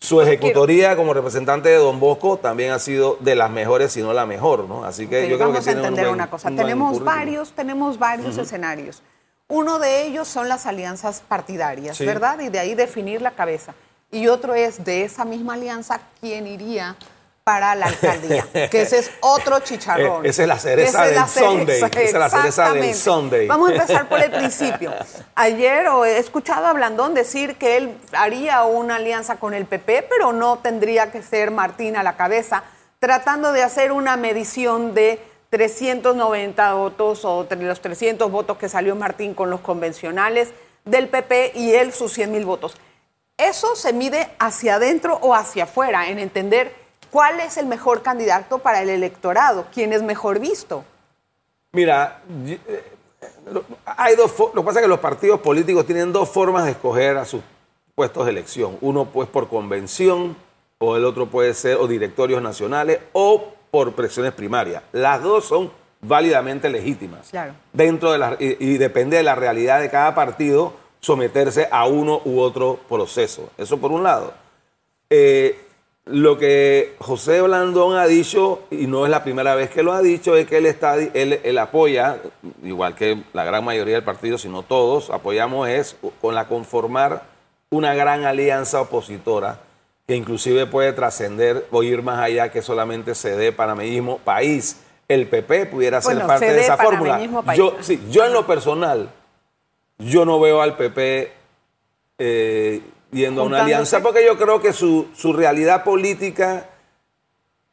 su 0.00 0.20
ejecutoría 0.20 0.96
como 0.96 1.14
representante 1.14 1.68
de 1.68 1.76
Don 1.76 2.00
Bosco 2.00 2.36
también 2.36 2.72
ha 2.72 2.80
sido 2.80 3.16
de 3.20 3.36
las 3.36 3.50
mejores, 3.52 3.92
si 3.92 4.02
no 4.02 4.12
la 4.12 4.26
mejor, 4.26 4.64
¿no? 4.68 4.84
Así 4.84 5.06
que 5.06 5.22
yo 5.28 5.36
creo 5.36 5.50
vamos 5.50 5.52
que 5.64 5.70
a 5.70 5.72
tiene 5.74 5.78
entender 5.86 6.06
un 6.06 6.10
buen- 6.10 6.20
una 6.22 6.28
cosa. 6.30 6.48
un 6.48 6.56
buen 6.56 6.66
Tenemos 6.66 7.04
varios, 7.04 7.52
tenemos 7.52 7.98
varios 8.00 8.36
escenarios. 8.36 9.00
Uno 9.48 9.78
de 9.78 10.02
ellos 10.06 10.28
son 10.28 10.48
las 10.48 10.66
alianzas 10.66 11.22
partidarias, 11.26 11.96
Sí. 11.96 12.06
¿verdad? 12.06 12.38
Y 12.40 12.48
de 12.48 12.58
ahí 12.58 12.74
definir 12.74 13.20
la 13.22 13.32
cabeza. 13.32 13.74
Y 14.10 14.28
otro 14.28 14.54
es 14.54 14.84
de 14.84 15.04
esa 15.04 15.24
misma 15.24 15.54
alianza 15.54 16.00
quién 16.20 16.46
iría 16.46 16.96
para 17.44 17.74
la 17.74 17.86
alcaldía, 17.86 18.46
que 18.70 18.82
ese 18.82 19.00
es 19.00 19.10
otro 19.20 19.58
chicharrón. 19.60 20.24
Eh, 20.24 20.28
esa 20.28 20.42
es 20.42 20.48
la 20.48 20.58
cereza 20.58 21.04
del 21.06 21.26
Sunday, 21.26 21.76
esa 21.76 21.86
es 22.00 22.12
la 22.12 22.30
cereza 22.30 22.72
del. 22.72 22.94
Sunday. 22.94 23.46
Vamos 23.48 23.70
a 23.70 23.72
empezar 23.74 24.08
por 24.08 24.20
el 24.20 24.30
principio. 24.38 24.92
Ayer 25.34 25.86
he 26.06 26.18
escuchado 26.18 26.66
a 26.66 26.72
Blandón 26.72 27.14
decir 27.14 27.56
que 27.56 27.78
él 27.78 27.98
haría 28.12 28.62
una 28.62 28.96
alianza 28.96 29.36
con 29.36 29.54
el 29.54 29.66
PP, 29.66 30.06
pero 30.08 30.32
no 30.32 30.58
tendría 30.58 31.10
que 31.10 31.20
ser 31.22 31.50
Martín 31.50 31.96
a 31.96 32.04
la 32.04 32.16
cabeza, 32.16 32.62
tratando 33.00 33.52
de 33.52 33.64
hacer 33.64 33.90
una 33.90 34.16
medición 34.16 34.94
de 34.94 35.18
390 35.52 36.72
votos 36.72 37.26
o 37.26 37.46
los 37.46 37.80
300 37.82 38.30
votos 38.30 38.56
que 38.56 38.70
salió 38.70 38.96
Martín 38.96 39.34
con 39.34 39.50
los 39.50 39.60
convencionales 39.60 40.48
del 40.86 41.10
PP 41.10 41.52
y 41.54 41.74
él 41.74 41.92
sus 41.92 42.10
100 42.14 42.32
mil 42.32 42.46
votos. 42.46 42.74
Eso 43.36 43.76
se 43.76 43.92
mide 43.92 44.30
hacia 44.38 44.76
adentro 44.76 45.18
o 45.20 45.34
hacia 45.34 45.64
afuera, 45.64 46.08
en 46.08 46.18
entender 46.18 46.74
cuál 47.10 47.38
es 47.38 47.58
el 47.58 47.66
mejor 47.66 48.00
candidato 48.00 48.60
para 48.60 48.80
el 48.80 48.88
electorado, 48.88 49.66
quién 49.74 49.92
es 49.92 50.02
mejor 50.02 50.38
visto. 50.38 50.84
Mira, 51.72 52.22
eh, 52.46 52.82
hay 53.84 54.16
dos 54.16 54.32
lo 54.38 54.62
que 54.62 54.62
pasa 54.62 54.78
es 54.78 54.84
que 54.84 54.88
los 54.88 55.00
partidos 55.00 55.40
políticos 55.40 55.84
tienen 55.84 56.14
dos 56.14 56.30
formas 56.30 56.64
de 56.64 56.70
escoger 56.70 57.18
a 57.18 57.26
sus 57.26 57.42
puestos 57.94 58.24
de 58.24 58.30
elección. 58.30 58.78
Uno 58.80 59.04
pues 59.04 59.28
por 59.28 59.48
convención 59.48 60.34
o 60.78 60.96
el 60.96 61.04
otro 61.04 61.26
puede 61.26 61.52
ser 61.52 61.76
o 61.76 61.86
directorios 61.86 62.40
nacionales 62.40 63.00
o 63.12 63.52
por 63.72 63.94
presiones 63.94 64.34
primarias. 64.34 64.82
Las 64.92 65.22
dos 65.22 65.46
son 65.46 65.72
válidamente 66.02 66.68
legítimas. 66.68 67.30
Claro. 67.30 67.54
Dentro 67.72 68.12
de 68.12 68.18
la, 68.18 68.36
y, 68.38 68.56
y 68.60 68.76
depende 68.76 69.16
de 69.16 69.22
la 69.22 69.34
realidad 69.34 69.80
de 69.80 69.88
cada 69.88 70.14
partido 70.14 70.74
someterse 71.00 71.68
a 71.70 71.86
uno 71.86 72.20
u 72.26 72.38
otro 72.38 72.78
proceso. 72.86 73.48
Eso 73.56 73.78
por 73.78 73.90
un 73.90 74.02
lado. 74.02 74.34
Eh, 75.08 75.58
lo 76.04 76.36
que 76.36 76.96
José 76.98 77.40
Blandón 77.40 77.96
ha 77.96 78.06
dicho, 78.06 78.64
y 78.70 78.86
no 78.86 79.06
es 79.06 79.10
la 79.10 79.24
primera 79.24 79.54
vez 79.54 79.70
que 79.70 79.82
lo 79.82 79.92
ha 79.92 80.02
dicho, 80.02 80.36
es 80.36 80.46
que 80.46 80.58
él, 80.58 80.66
está, 80.66 80.96
él, 80.96 81.40
él 81.42 81.58
apoya, 81.58 82.18
igual 82.62 82.94
que 82.94 83.22
la 83.32 83.44
gran 83.44 83.64
mayoría 83.64 83.94
del 83.94 84.04
partido, 84.04 84.36
si 84.36 84.50
no 84.50 84.64
todos, 84.64 85.08
apoyamos 85.08 85.66
es 85.68 85.96
con 86.20 86.34
la 86.34 86.46
conformar 86.46 87.22
una 87.70 87.94
gran 87.94 88.24
alianza 88.24 88.82
opositora 88.82 89.60
que 90.12 90.16
inclusive 90.16 90.66
puede 90.66 90.92
trascender 90.92 91.66
o 91.70 91.82
ir 91.82 92.02
más 92.02 92.18
allá 92.18 92.50
que 92.50 92.60
solamente 92.60 93.14
CD, 93.14 93.50
panameñismo, 93.50 94.18
país. 94.18 94.76
El 95.08 95.26
PP 95.26 95.64
pudiera 95.66 96.02
ser 96.02 96.26
parte 96.26 96.52
de 96.52 96.60
esa 96.60 96.76
fórmula. 96.76 97.18
Yo, 97.56 97.76
sí, 97.80 97.98
yo 98.10 98.26
en 98.26 98.34
lo 98.34 98.46
personal, 98.46 99.08
yo 99.96 100.26
no 100.26 100.38
veo 100.38 100.60
al 100.60 100.76
PP 100.76 101.32
eh, 102.18 102.82
yendo 103.10 103.40
a 103.40 103.44
una 103.46 103.62
alianza 103.62 104.02
porque 104.02 104.22
yo 104.22 104.36
creo 104.36 104.60
que 104.60 104.74
su, 104.74 105.08
su 105.16 105.32
realidad 105.32 105.82
política, 105.82 106.66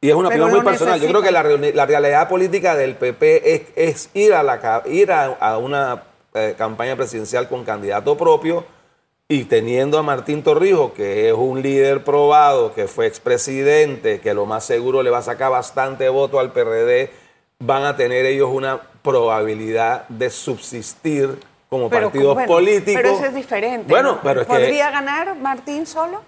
y 0.00 0.08
es 0.08 0.14
una 0.14 0.30
Pero 0.30 0.46
opinión 0.46 0.62
muy 0.62 0.70
personal, 0.70 0.98
yo 0.98 1.08
creo 1.08 1.20
que 1.20 1.32
la, 1.32 1.42
realidad 1.84 2.26
política 2.26 2.74
del 2.74 2.96
PP 2.96 3.54
es, 3.54 3.62
es 3.76 4.10
ir, 4.14 4.32
a, 4.32 4.42
la, 4.42 4.82
ir 4.86 5.12
a, 5.12 5.26
a 5.26 5.58
una 5.58 6.04
eh, 6.32 6.54
campaña 6.56 6.96
presidencial 6.96 7.50
con 7.50 7.64
candidato 7.64 8.16
propio 8.16 8.64
y 9.30 9.44
teniendo 9.44 9.96
a 9.96 10.02
Martín 10.02 10.42
Torrijos, 10.42 10.92
que 10.92 11.28
es 11.28 11.34
un 11.34 11.62
líder 11.62 12.02
probado, 12.02 12.74
que 12.74 12.88
fue 12.88 13.06
expresidente, 13.06 14.18
que 14.18 14.34
lo 14.34 14.44
más 14.44 14.64
seguro 14.64 15.04
le 15.04 15.10
va 15.10 15.18
a 15.18 15.22
sacar 15.22 15.52
bastante 15.52 16.08
voto 16.08 16.40
al 16.40 16.50
PRD, 16.50 17.12
van 17.60 17.84
a 17.84 17.94
tener 17.94 18.26
ellos 18.26 18.50
una 18.52 18.80
probabilidad 19.02 20.08
de 20.08 20.30
subsistir 20.30 21.38
como 21.68 21.88
partidos 21.88 22.34
bueno, 22.34 22.48
políticos. 22.48 23.00
Pero 23.00 23.14
eso 23.14 23.26
es 23.26 23.34
diferente. 23.36 23.88
Bueno, 23.88 24.14
¿no? 24.14 24.20
pero 24.20 24.40
es 24.40 24.48
que 24.48 24.52
¿Podría 24.52 24.90
ganar 24.90 25.36
Martín 25.36 25.86
solo? 25.86 26.22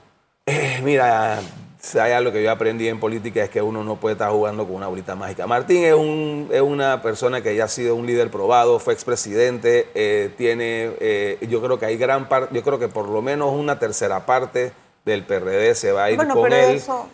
eh, 0.47 0.81
mira, 0.85 1.41
si 1.83 1.99
hay 1.99 2.13
algo 2.13 2.31
que 2.31 2.43
yo 2.43 2.51
aprendí 2.53 2.87
en 2.87 3.01
política 3.01 3.43
es 3.43 3.51
que 3.51 3.61
uno 3.61 3.83
no 3.83 3.97
puede 3.97 4.13
estar 4.13 4.31
jugando 4.31 4.65
con 4.65 4.77
una 4.77 4.87
bolita 4.87 5.17
mágica. 5.17 5.49
Martín 5.49 5.83
es, 5.83 5.95
un, 5.95 6.49
es 6.53 6.61
una 6.63 7.03
persona 7.03 7.43
que 7.43 7.57
ya 7.57 7.65
ha 7.65 7.69
sido 7.69 7.97
un 7.97 8.07
líder 8.07 8.31
probado, 8.31 8.79
fue 8.79 8.95
expresidente, 8.95 9.89
eh, 9.95 10.31
tiene, 10.39 10.93
eh, 11.01 11.39
yo 11.49 11.61
creo 11.61 11.81
que 11.81 11.87
hay 11.87 11.97
gran 11.97 12.29
parte, 12.29 12.55
yo 12.55 12.63
creo 12.63 12.79
que 12.79 12.87
por 12.87 13.09
lo 13.09 13.21
menos 13.21 13.53
una 13.53 13.81
tercera 13.81 14.25
parte 14.27 14.73
del 15.05 15.25
PRD 15.25 15.75
se 15.75 15.91
va 15.91 16.05
a 16.05 16.11
ir 16.13 16.17
Bueno, 16.17 16.35
con 16.35 16.45
pero 16.45 16.55
él. 16.57 16.77
eso. 16.77 17.09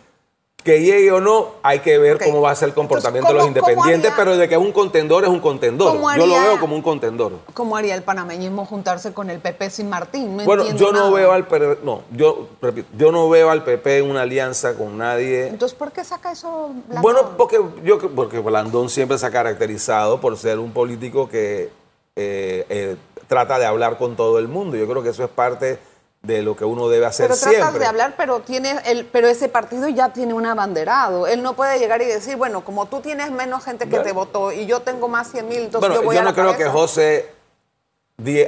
Que 0.69 0.83
llegue 0.83 1.11
o 1.13 1.19
no, 1.19 1.53
hay 1.63 1.79
que 1.79 1.97
ver 1.97 2.19
cómo 2.23 2.43
va 2.43 2.51
a 2.51 2.55
ser 2.55 2.69
el 2.69 2.75
comportamiento 2.75 3.31
Entonces, 3.31 3.55
de 3.55 3.59
los 3.61 3.65
¿cómo- 3.65 3.75
cómo 3.75 3.87
independientes, 3.87 4.13
haría- 4.13 4.23
pero 4.23 4.37
de 4.37 4.49
que 4.51 4.55
es 4.55 4.61
un 4.61 4.71
contendor, 4.73 5.25
es 5.25 5.31
un 5.31 5.41
contendor. 5.41 5.93
¿Cómo 5.93 6.11
Yo 6.15 6.27
lo 6.27 6.35
haría- 6.37 6.43
veo 6.43 6.61
como 6.61 6.77
un 6.77 6.83
contendor. 6.83 7.33
¿Cómo 7.55 7.75
haría 7.75 7.95
el 7.95 8.03
panameñismo 8.03 8.67
juntarse 8.67 9.15
con 9.15 9.31
el 9.31 9.39
PP 9.41 9.71
sin 9.71 9.89
Martín? 9.89 10.37
No 10.37 10.45
Bueno, 10.45 10.65
yo 10.77 10.93
no 10.93 10.99
nada. 10.99 11.11
veo 11.11 11.33
al 11.33 11.47
PRD, 11.47 11.79
no, 11.85 12.03
yo 12.13 12.49
repito, 12.61 12.87
yo 12.99 13.11
no 13.13 13.31
veo 13.31 13.49
al 13.49 13.65
PP 13.65 14.01
en 14.01 14.11
una 14.11 14.21
alianza 14.21 14.75
con 14.75 14.99
nadie. 14.99 15.47
Entonces, 15.47 15.79
¿por 15.79 15.91
qué 15.91 16.05
saca 16.05 16.33
eso 16.33 16.69
Blandón? 16.87 17.01
Bueno, 17.01 17.21
porque 17.39 17.59
yo 17.83 17.99
porque 18.15 18.39
Blandón 18.41 18.91
siempre 18.91 19.17
se 19.17 19.25
ha 19.25 19.31
caracterizado 19.31 20.21
por 20.21 20.37
ser 20.37 20.59
un 20.59 20.73
político 20.73 21.31
que 21.31 21.71
eh, 22.15 22.67
eh, 22.69 22.97
trata 23.27 23.59
de 23.59 23.65
hablar 23.65 23.97
con 23.97 24.17
todo 24.17 24.39
el 24.39 24.49
mundo. 24.49 24.77
Yo 24.77 24.87
creo 24.87 25.03
que 25.03 25.09
eso 25.09 25.25
es 25.25 25.31
parte 25.31 25.79
de 26.29 26.43
lo 26.43 26.55
que 26.55 26.65
uno 26.67 26.89
debe 26.91 27.07
hacer 27.07 27.27
Pero 27.29 27.41
tratas 27.41 27.59
siempre. 27.59 27.81
de 27.81 27.87
hablar, 27.87 28.15
pero 28.17 28.41
tiene 28.41 28.77
el, 28.85 29.07
pero 29.07 29.29
ese 29.29 29.49
partido 29.49 29.89
ya 29.89 30.11
tiene 30.13 30.35
un 30.35 30.45
abanderado. 30.47 31.27
Él 31.27 31.43
no 31.43 31.55
puede 31.57 31.79
llegar 31.79 32.03
y 32.03 32.05
decir, 32.05 32.37
bueno, 32.37 32.65
como 32.65 32.87
tú 32.87 33.01
tienes 33.01 33.31
menos 33.33 33.65
gente 33.65 33.85
que 33.87 33.91
Bueno. 33.93 34.05
te 34.05 34.13
votó 34.13 34.53
y 34.53 34.67
yo 34.67 34.81
tengo 34.81 35.09
más 35.09 35.31
100 35.31 35.49
mil, 35.49 35.57
entonces 35.59 35.81
Bueno, 35.81 35.95
yo 35.97 36.01
yo, 36.03 36.07
voy 36.07 36.17
a 36.17 36.21
no 36.21 36.27
la 36.27 36.33
creo 36.35 36.45
cabeza. 36.53 36.65
que 36.65 36.71
José 36.71 37.27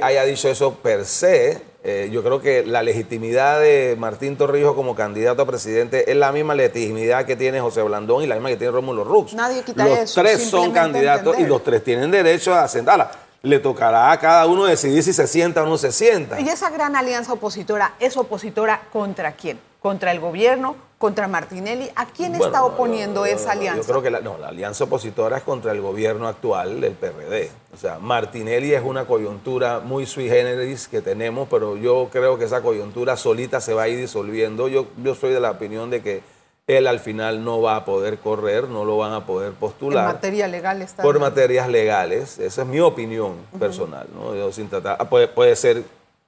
haya 0.01 0.23
dicho 0.25 0.47
eso 0.49 0.75
per 0.75 1.05
se. 1.05 1.61
Eh, 1.83 2.09
yo 2.11 2.21
creo 2.21 2.39
que 2.39 2.63
la 2.63 2.83
legitimidad 2.83 3.59
de 3.59 3.95
Martín 3.97 4.37
Torrijos 4.37 4.75
como 4.75 4.93
candidato 4.93 5.41
a 5.41 5.45
presidente 5.47 6.11
es 6.11 6.15
la 6.15 6.31
misma 6.31 6.53
legitimidad 6.53 7.25
que 7.25 7.35
tiene 7.35 7.59
José 7.59 7.81
Blandón 7.81 8.23
y 8.23 8.27
la 8.27 8.35
misma 8.35 8.49
que 8.49 8.57
tiene 8.57 8.71
Rómulo 8.71 9.03
Rux. 9.03 9.33
Nadie 9.33 9.63
quita 9.63 9.85
los 9.87 9.97
eso, 9.97 10.21
tres 10.21 10.43
son 10.43 10.71
candidatos 10.71 11.33
entender. 11.33 11.47
y 11.47 11.49
los 11.49 11.63
tres 11.63 11.83
tienen 11.83 12.11
derecho 12.11 12.53
a 12.53 12.67
sentarla. 12.67 13.09
Le 13.43 13.57
tocará 13.59 14.11
a 14.11 14.19
cada 14.19 14.45
uno 14.45 14.65
decidir 14.65 15.01
si 15.01 15.13
se 15.13 15.25
sienta 15.25 15.63
o 15.63 15.65
no 15.65 15.77
se 15.77 15.91
sienta. 15.91 16.39
Y 16.39 16.47
esa 16.47 16.69
gran 16.69 16.95
alianza 16.95 17.33
opositora, 17.33 17.95
¿es 17.99 18.15
opositora 18.15 18.83
contra 18.93 19.31
quién? 19.31 19.59
¿Contra 19.81 20.11
el 20.11 20.19
gobierno? 20.19 20.75
¿Contra 20.99 21.27
Martinelli? 21.27 21.89
¿A 21.95 22.05
quién 22.05 22.33
Bueno, 22.33 22.45
está 22.45 22.59
no, 22.59 22.67
oponiendo 22.67 23.25
yo- 23.25 23.31
yo- 23.31 23.35
esa 23.37 23.45
yo 23.55 23.59
alianza? 23.59 23.87
creo 23.89 24.03
que 24.03 24.11
la, 24.11 24.19
no, 24.19 24.37
la 24.37 24.49
alianza 24.49 24.83
opositora 24.83 25.37
es 25.37 25.43
contra 25.43 25.71
el 25.71 25.81
gobierno 25.81 26.27
actual 26.27 26.79
del 26.81 26.93
PRD. 26.93 27.49
O 27.73 27.77
sea, 27.77 27.97
Martinelli 27.97 28.75
es 28.75 28.83
una 28.83 29.05
coyuntura 29.05 29.79
muy 29.79 30.05
sui 30.05 30.29
generis 30.29 30.87
que 30.87 31.01
tenemos, 31.01 31.47
pero 31.49 31.75
yo 31.77 32.09
creo 32.11 32.37
que 32.37 32.45
esa 32.45 32.61
coyuntura 32.61 33.17
solita 33.17 33.59
se 33.59 33.73
va 33.73 33.83
a 33.83 33.87
ir 33.87 33.97
disolviendo. 33.97 34.67
Yo, 34.67 34.85
yo 35.03 35.15
soy 35.15 35.33
de 35.33 35.39
la 35.39 35.49
opinión 35.49 35.89
de 35.89 36.03
que 36.03 36.21
él 36.67 36.87
al 36.87 36.99
final 36.99 37.43
no 37.43 37.61
va 37.61 37.75
a 37.75 37.85
poder 37.85 38.19
correr, 38.19 38.67
no 38.69 38.85
lo 38.85 38.97
van 38.97 39.13
a 39.13 39.25
poder 39.25 39.51
postular 39.53 40.05
materia 40.05 40.47
legal 40.47 40.81
está. 40.81 41.03
por 41.03 41.19
materias 41.19 41.67
legales. 41.67 42.39
Esa 42.39 42.61
es 42.61 42.67
mi 42.67 42.79
opinión 42.79 43.35
personal. 43.59 44.07
¿no? 44.13 44.35
Yo 44.35 44.51
sin 44.51 44.69
tratar, 44.69 44.97
ah, 44.99 45.09
puede, 45.09 45.27
puede 45.27 45.55
ser 45.55 45.83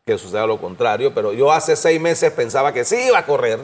que 0.06 0.18
suceda 0.18 0.46
lo 0.46 0.60
contrario, 0.60 1.14
pero 1.14 1.32
yo 1.32 1.52
hace 1.52 1.76
seis 1.76 2.02
meses 2.02 2.32
pensaba 2.32 2.74
que 2.74 2.84
sí 2.84 2.98
iba 3.08 3.20
a 3.20 3.26
correr. 3.26 3.60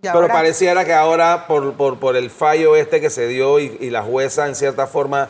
Pero 0.00 0.14
ahora- 0.14 0.32
pareciera 0.32 0.84
que 0.84 0.94
ahora, 0.94 1.46
por, 1.48 1.74
por, 1.74 1.98
por 1.98 2.16
el 2.16 2.30
fallo 2.30 2.76
este 2.76 3.00
que 3.00 3.10
se 3.10 3.26
dio 3.26 3.58
y, 3.58 3.76
y 3.80 3.90
la 3.90 4.02
jueza 4.02 4.46
en 4.46 4.54
cierta 4.54 4.86
forma 4.86 5.28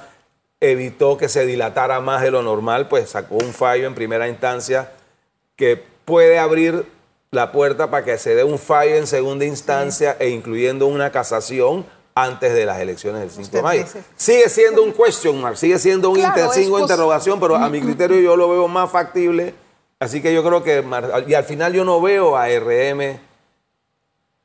evitó 0.60 1.16
que 1.16 1.28
se 1.28 1.46
dilatara 1.46 2.00
más 2.00 2.20
de 2.22 2.30
lo 2.30 2.42
normal, 2.42 2.87
pues 2.88 3.08
sacó 3.10 3.37
un 3.37 3.52
fallo 3.54 3.87
en 3.87 3.94
primera 3.94 4.28
instancia 4.28 4.92
que 5.56 5.82
puede 6.04 6.38
abrir 6.38 6.84
la 7.30 7.52
puerta 7.52 7.90
para 7.90 8.04
que 8.04 8.16
se 8.18 8.35
dé 8.35 8.44
un 8.44 8.58
fallo 8.58 8.94
en 8.97 9.06
segunda 9.06 9.44
instancia 9.44 10.16
e 10.18 10.28
incluyendo 10.30 10.87
una 10.87 11.11
casación 11.12 11.85
antes 12.14 12.52
de 12.54 12.64
las 12.66 12.80
elecciones 12.80 13.20
del 13.20 13.30
5 13.30 13.56
de 13.56 13.62
mayo. 13.62 13.82
dice- 13.85 14.02
Sigue 14.16 14.49
siendo 14.49 14.82
un 14.82 14.92
question 14.92 15.40
mark, 15.40 15.56
sigue 15.56 15.78
siendo 15.78 16.11
un 16.11 16.16
Claro, 16.16 16.40
inter- 16.40 16.54
signo 16.54 16.78
interrogación, 16.80 17.38
pero 17.38 17.56
a 17.56 17.68
mi 17.68 17.80
criterio 17.80 18.18
yo 18.20 18.37
lo 18.37 18.49
veo 18.49 18.66
más 18.66 18.90
factible. 18.90 19.54
Así 20.00 20.23
que 20.23 20.32
yo 20.32 20.42
creo 20.44 20.62
que, 20.62 20.85
y 21.26 21.35
al 21.35 21.44
final 21.44 21.73
yo 21.73 21.85
no 21.85 22.00
veo 22.00 22.37
a 22.37 22.49
RM 22.49 23.20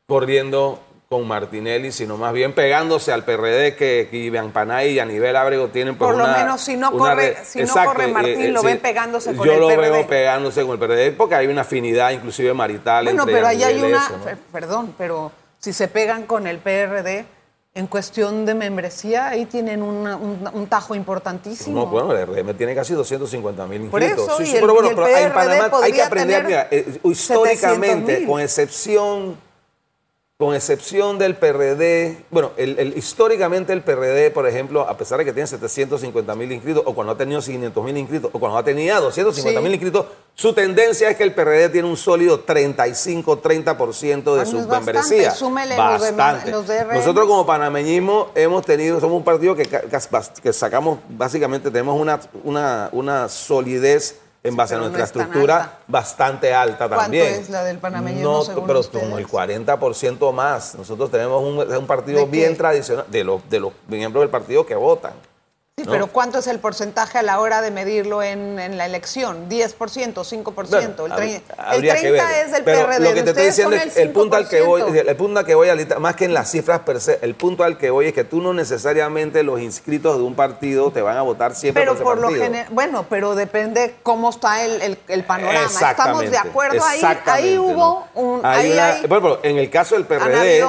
corriendo 0.08 0.80
con 1.13 1.27
Martinelli, 1.27 1.91
sino 1.91 2.17
más 2.17 2.34
bien 2.34 2.53
pegándose 2.53 3.12
al 3.12 3.24
PRD 3.24 3.75
que, 3.75 4.08
que 4.10 4.17
Iván 4.17 4.51
Panay 4.51 4.93
y 4.93 5.00
Aníbal 5.00 5.36
Ábrego 5.36 5.67
tienen 5.67 5.96
pues 5.96 6.08
Por 6.10 6.17
lo 6.17 6.24
una- 6.24 6.38
menos 6.38 6.60
si 6.62 6.75
no 6.75 6.91
corre- 6.91 7.36
re- 7.36 7.46
si 7.46 7.62
no 7.63 7.72
corre 7.86 8.08
Martín, 8.08 8.51
lo 8.51 8.63
ven 8.63 8.79
pegándose 8.79 9.36
con 9.36 9.46
yo 9.46 9.53
el 9.53 9.60
lo 9.60 9.67
PRD. 9.67 9.89
veo 9.91 10.08
pegándose 10.08 10.62
con 10.63 10.72
el 10.72 10.79
PRD 10.79 11.12
porque 11.12 11.36
hay 11.36 11.46
una 11.48 11.62
afinidad 11.62 12.10
inclusive 12.12 12.51
marital 12.55 13.05
Bueno, 13.05 13.22
entre 13.24 13.36
pero 13.36 13.48
ahí 13.48 13.63
hay 13.63 13.79
una. 13.79 14.03
eso, 14.05 14.17
¿no? 14.17 14.24
per- 14.24 14.38
Perdón, 14.51 14.96
pero 14.98 15.32
si 15.60 15.72
se 15.72 15.88
pegan 15.88 16.24
con 16.25 16.48
el 16.48 16.58
PRD 16.58 17.25
en 17.75 17.88
cuestión 17.88 18.46
de 18.46 18.53
membresía, 18.55 19.27
ahí 19.29 19.46
tienen 19.46 19.82
una- 19.84 20.15
un, 20.15 20.50
un 20.51 20.67
tajo 20.67 20.96
importantísimo. 20.96 21.79
No, 21.82 21.86
bueno, 21.88 22.12
el 22.15 22.25
RM 22.27 22.53
tiene 22.55 22.74
casi 22.75 22.93
250 22.93 23.65
mil 23.67 23.84
Por 23.89 24.01
inscritos. 24.01 24.27
eso, 24.29 24.38
Sí, 24.38 24.43
y 24.43 24.46
sí, 24.48 24.55
el- 24.55 24.62
pero 24.62 24.74
bueno, 24.74 24.88
y 24.88 24.91
el 24.91 24.96
pero 24.96 25.08
en 25.17 25.32
Panamá 25.34 25.77
hay 25.84 25.91
que 25.91 26.01
aprender, 26.03 26.43
mira, 26.46 26.67
eh, 26.72 27.00
históricamente, 27.03 28.17
700,000. 28.17 28.27
con 28.27 28.41
excepción 28.41 29.38
con 30.44 30.54
excepción 30.56 31.18
del 31.18 31.36
PRD, 31.36 32.18
bueno, 32.30 32.52
el, 32.58 32.78
el- 32.78 32.98
históricamente 32.98 33.72
el 33.72 33.82
PRD, 33.82 34.30
por 34.32 34.46
ejemplo, 34.46 34.82
a 34.82 34.98
pesar 34.98 35.18
de 35.20 35.24
que 35.26 35.32
tiene 35.32 35.48
750 35.48 36.36
mil 36.36 36.52
inscritos, 36.52 36.84
o 36.86 36.94
cuando 36.94 37.14
ha 37.14 37.18
tenido 37.18 37.40
500 37.40 37.84
mil 37.86 37.96
inscritos, 37.98 38.30
o 38.34 38.40
cuando 38.40 38.58
ha 38.58 38.64
tenido 38.64 39.00
250 39.00 39.62
mil 39.62 39.70
Sí. 39.70 39.76
inscritos, 39.76 40.06
su 40.36 40.52
tendencia 40.52 41.10
es 41.10 41.16
que 41.16 41.24
el 41.24 41.34
PRD 41.34 41.70
tiene 41.70 41.88
un 41.88 41.96
sólido 41.96 42.44
35-30% 42.46 44.16
de 44.16 44.22
Bueno, 44.24 44.46
su 44.46 44.58
es 44.60 44.68
bastante. 44.68 44.94
los 44.94 45.10
de 46.02 46.12
Bastante. 46.12 46.52
los 46.52 46.68
de. 46.68 46.86
Nosotros 46.86 47.26
como 47.28 47.46
panameñismo 47.46 48.32
hemos 48.36 48.66
tenido, 48.66 49.00
somos 49.00 49.18
un 49.18 49.24
partido 49.24 49.56
que, 49.56 49.64
que 49.66 50.54
sacamos, 50.54 51.00
básicamente 51.10 51.72
tenemos 51.72 52.00
una, 52.00 52.20
una, 52.44 52.90
una 52.92 53.30
solidez 53.30 54.20
en 54.44 54.56
base 54.58 54.74
a 54.74 54.78
no 54.78 54.84
nuestra 54.84 55.06
estructura 55.06 55.58
alta. 55.58 55.80
bastante 55.88 56.54
alta 56.54 56.88
¿Cuánto 56.90 57.02
también. 57.04 57.34
es 57.34 57.50
la 57.50 57.64
del 57.64 57.78
panameñismo 57.78 58.30
No, 58.32 58.42
según 58.44 58.68
pero 58.68 58.80
ustedes? 58.82 59.04
como 59.06 59.18
el 59.18 59.28
40% 59.28 60.34
más. 60.34 60.76
Nosotros 60.76 61.10
tenemos 61.10 61.42
un, 61.42 61.60
un 61.76 61.88
partido 61.88 62.28
bien 62.28 62.58
tradicional, 62.58 63.06
de 63.10 63.24
los, 63.24 63.50
de 63.50 63.60
los 63.62 63.72
miembros 63.88 64.22
del 64.22 64.30
partido 64.30 64.66
que 64.66 64.76
votan. 64.76 65.14
Sí, 65.84 65.88
¿no? 65.88 65.92
pero 65.94 66.08
¿cuánto 66.08 66.40
es 66.40 66.48
el 66.48 66.60
porcentaje 66.60 67.18
a 67.20 67.22
la 67.24 67.40
hora 67.40 67.62
de 67.62 67.72
medirlo 67.72 68.24
en, 68.24 68.60
en 68.60 68.78
la 68.78 68.86
elección? 68.86 69.50
¿10%, 69.50 70.13
5%? 70.13 70.54
Bueno, 70.54 71.06
el, 71.06 71.12
hab- 71.12 71.18
trein- 71.18 71.42
el 71.48 71.56
habría 71.58 71.94
30 71.96 72.02
que 72.02 72.12
ver. 72.12 72.46
es 72.46 72.52
del 72.52 72.63
Pero 72.63 72.86
PRD. 72.88 73.00
Lo 73.00 73.13
que 73.13 73.24
te 73.24 73.30
estoy 73.32 73.46
diciendo 73.46 73.75
es 73.75 73.98
el 73.98 74.10
punto 74.12 74.36
al 74.36 74.48
que 74.48 74.62
voy, 74.62 74.82
5%. 74.82 75.06
el 75.10 75.16
punto 75.16 75.40
al 75.40 75.46
que 75.46 75.56
voy, 75.56 75.70
Alita, 75.70 76.00
más 76.00 76.16
que 76.16 76.25
en 76.25 76.34
las 76.34 76.50
cifras 76.52 76.80
per 76.82 77.00
se, 77.02 77.20
el 77.22 77.36
punto 77.36 77.63
al 77.63 77.78
que 77.78 77.90
voy 77.90 78.08
es 78.08 78.13
que 78.13 78.24
tú 78.24 78.42
no 78.42 78.54
necesariamente 78.54 79.44
los 79.44 79.60
inscritos 79.62 80.18
de 80.18 80.24
un 80.24 80.36
partido 80.36 80.92
te 80.92 81.02
van 81.02 81.18
a 81.18 81.22
votar 81.22 81.56
siempre 81.56 81.82
Pero 81.84 81.94
por 81.94 81.98
ese 81.98 82.04
por 82.04 82.18
lo 82.34 82.40
partido. 82.40 82.66
bueno, 82.72 83.06
pero 83.10 83.36
depende 83.36 83.96
cómo 84.04 84.30
está 84.30 84.63
el, 84.63 84.82
el- 84.82 84.98
el 85.08 85.24
panorama. 85.24 85.70
¿Estamos 85.70 86.30
de 86.30 86.38
acuerdo? 86.38 86.84
Ahí, 86.84 87.02
ahí 87.25 87.56
¿no? 87.56 87.63
hubo 87.63 88.08
un... 88.16 88.46
Hay 88.46 88.72
ahí 88.72 89.00
una- 89.04 89.08
bueno, 89.20 89.38
en 89.44 89.58
el 89.58 89.70
caso 89.70 89.96
del 89.96 90.06
PRD, 90.06 90.60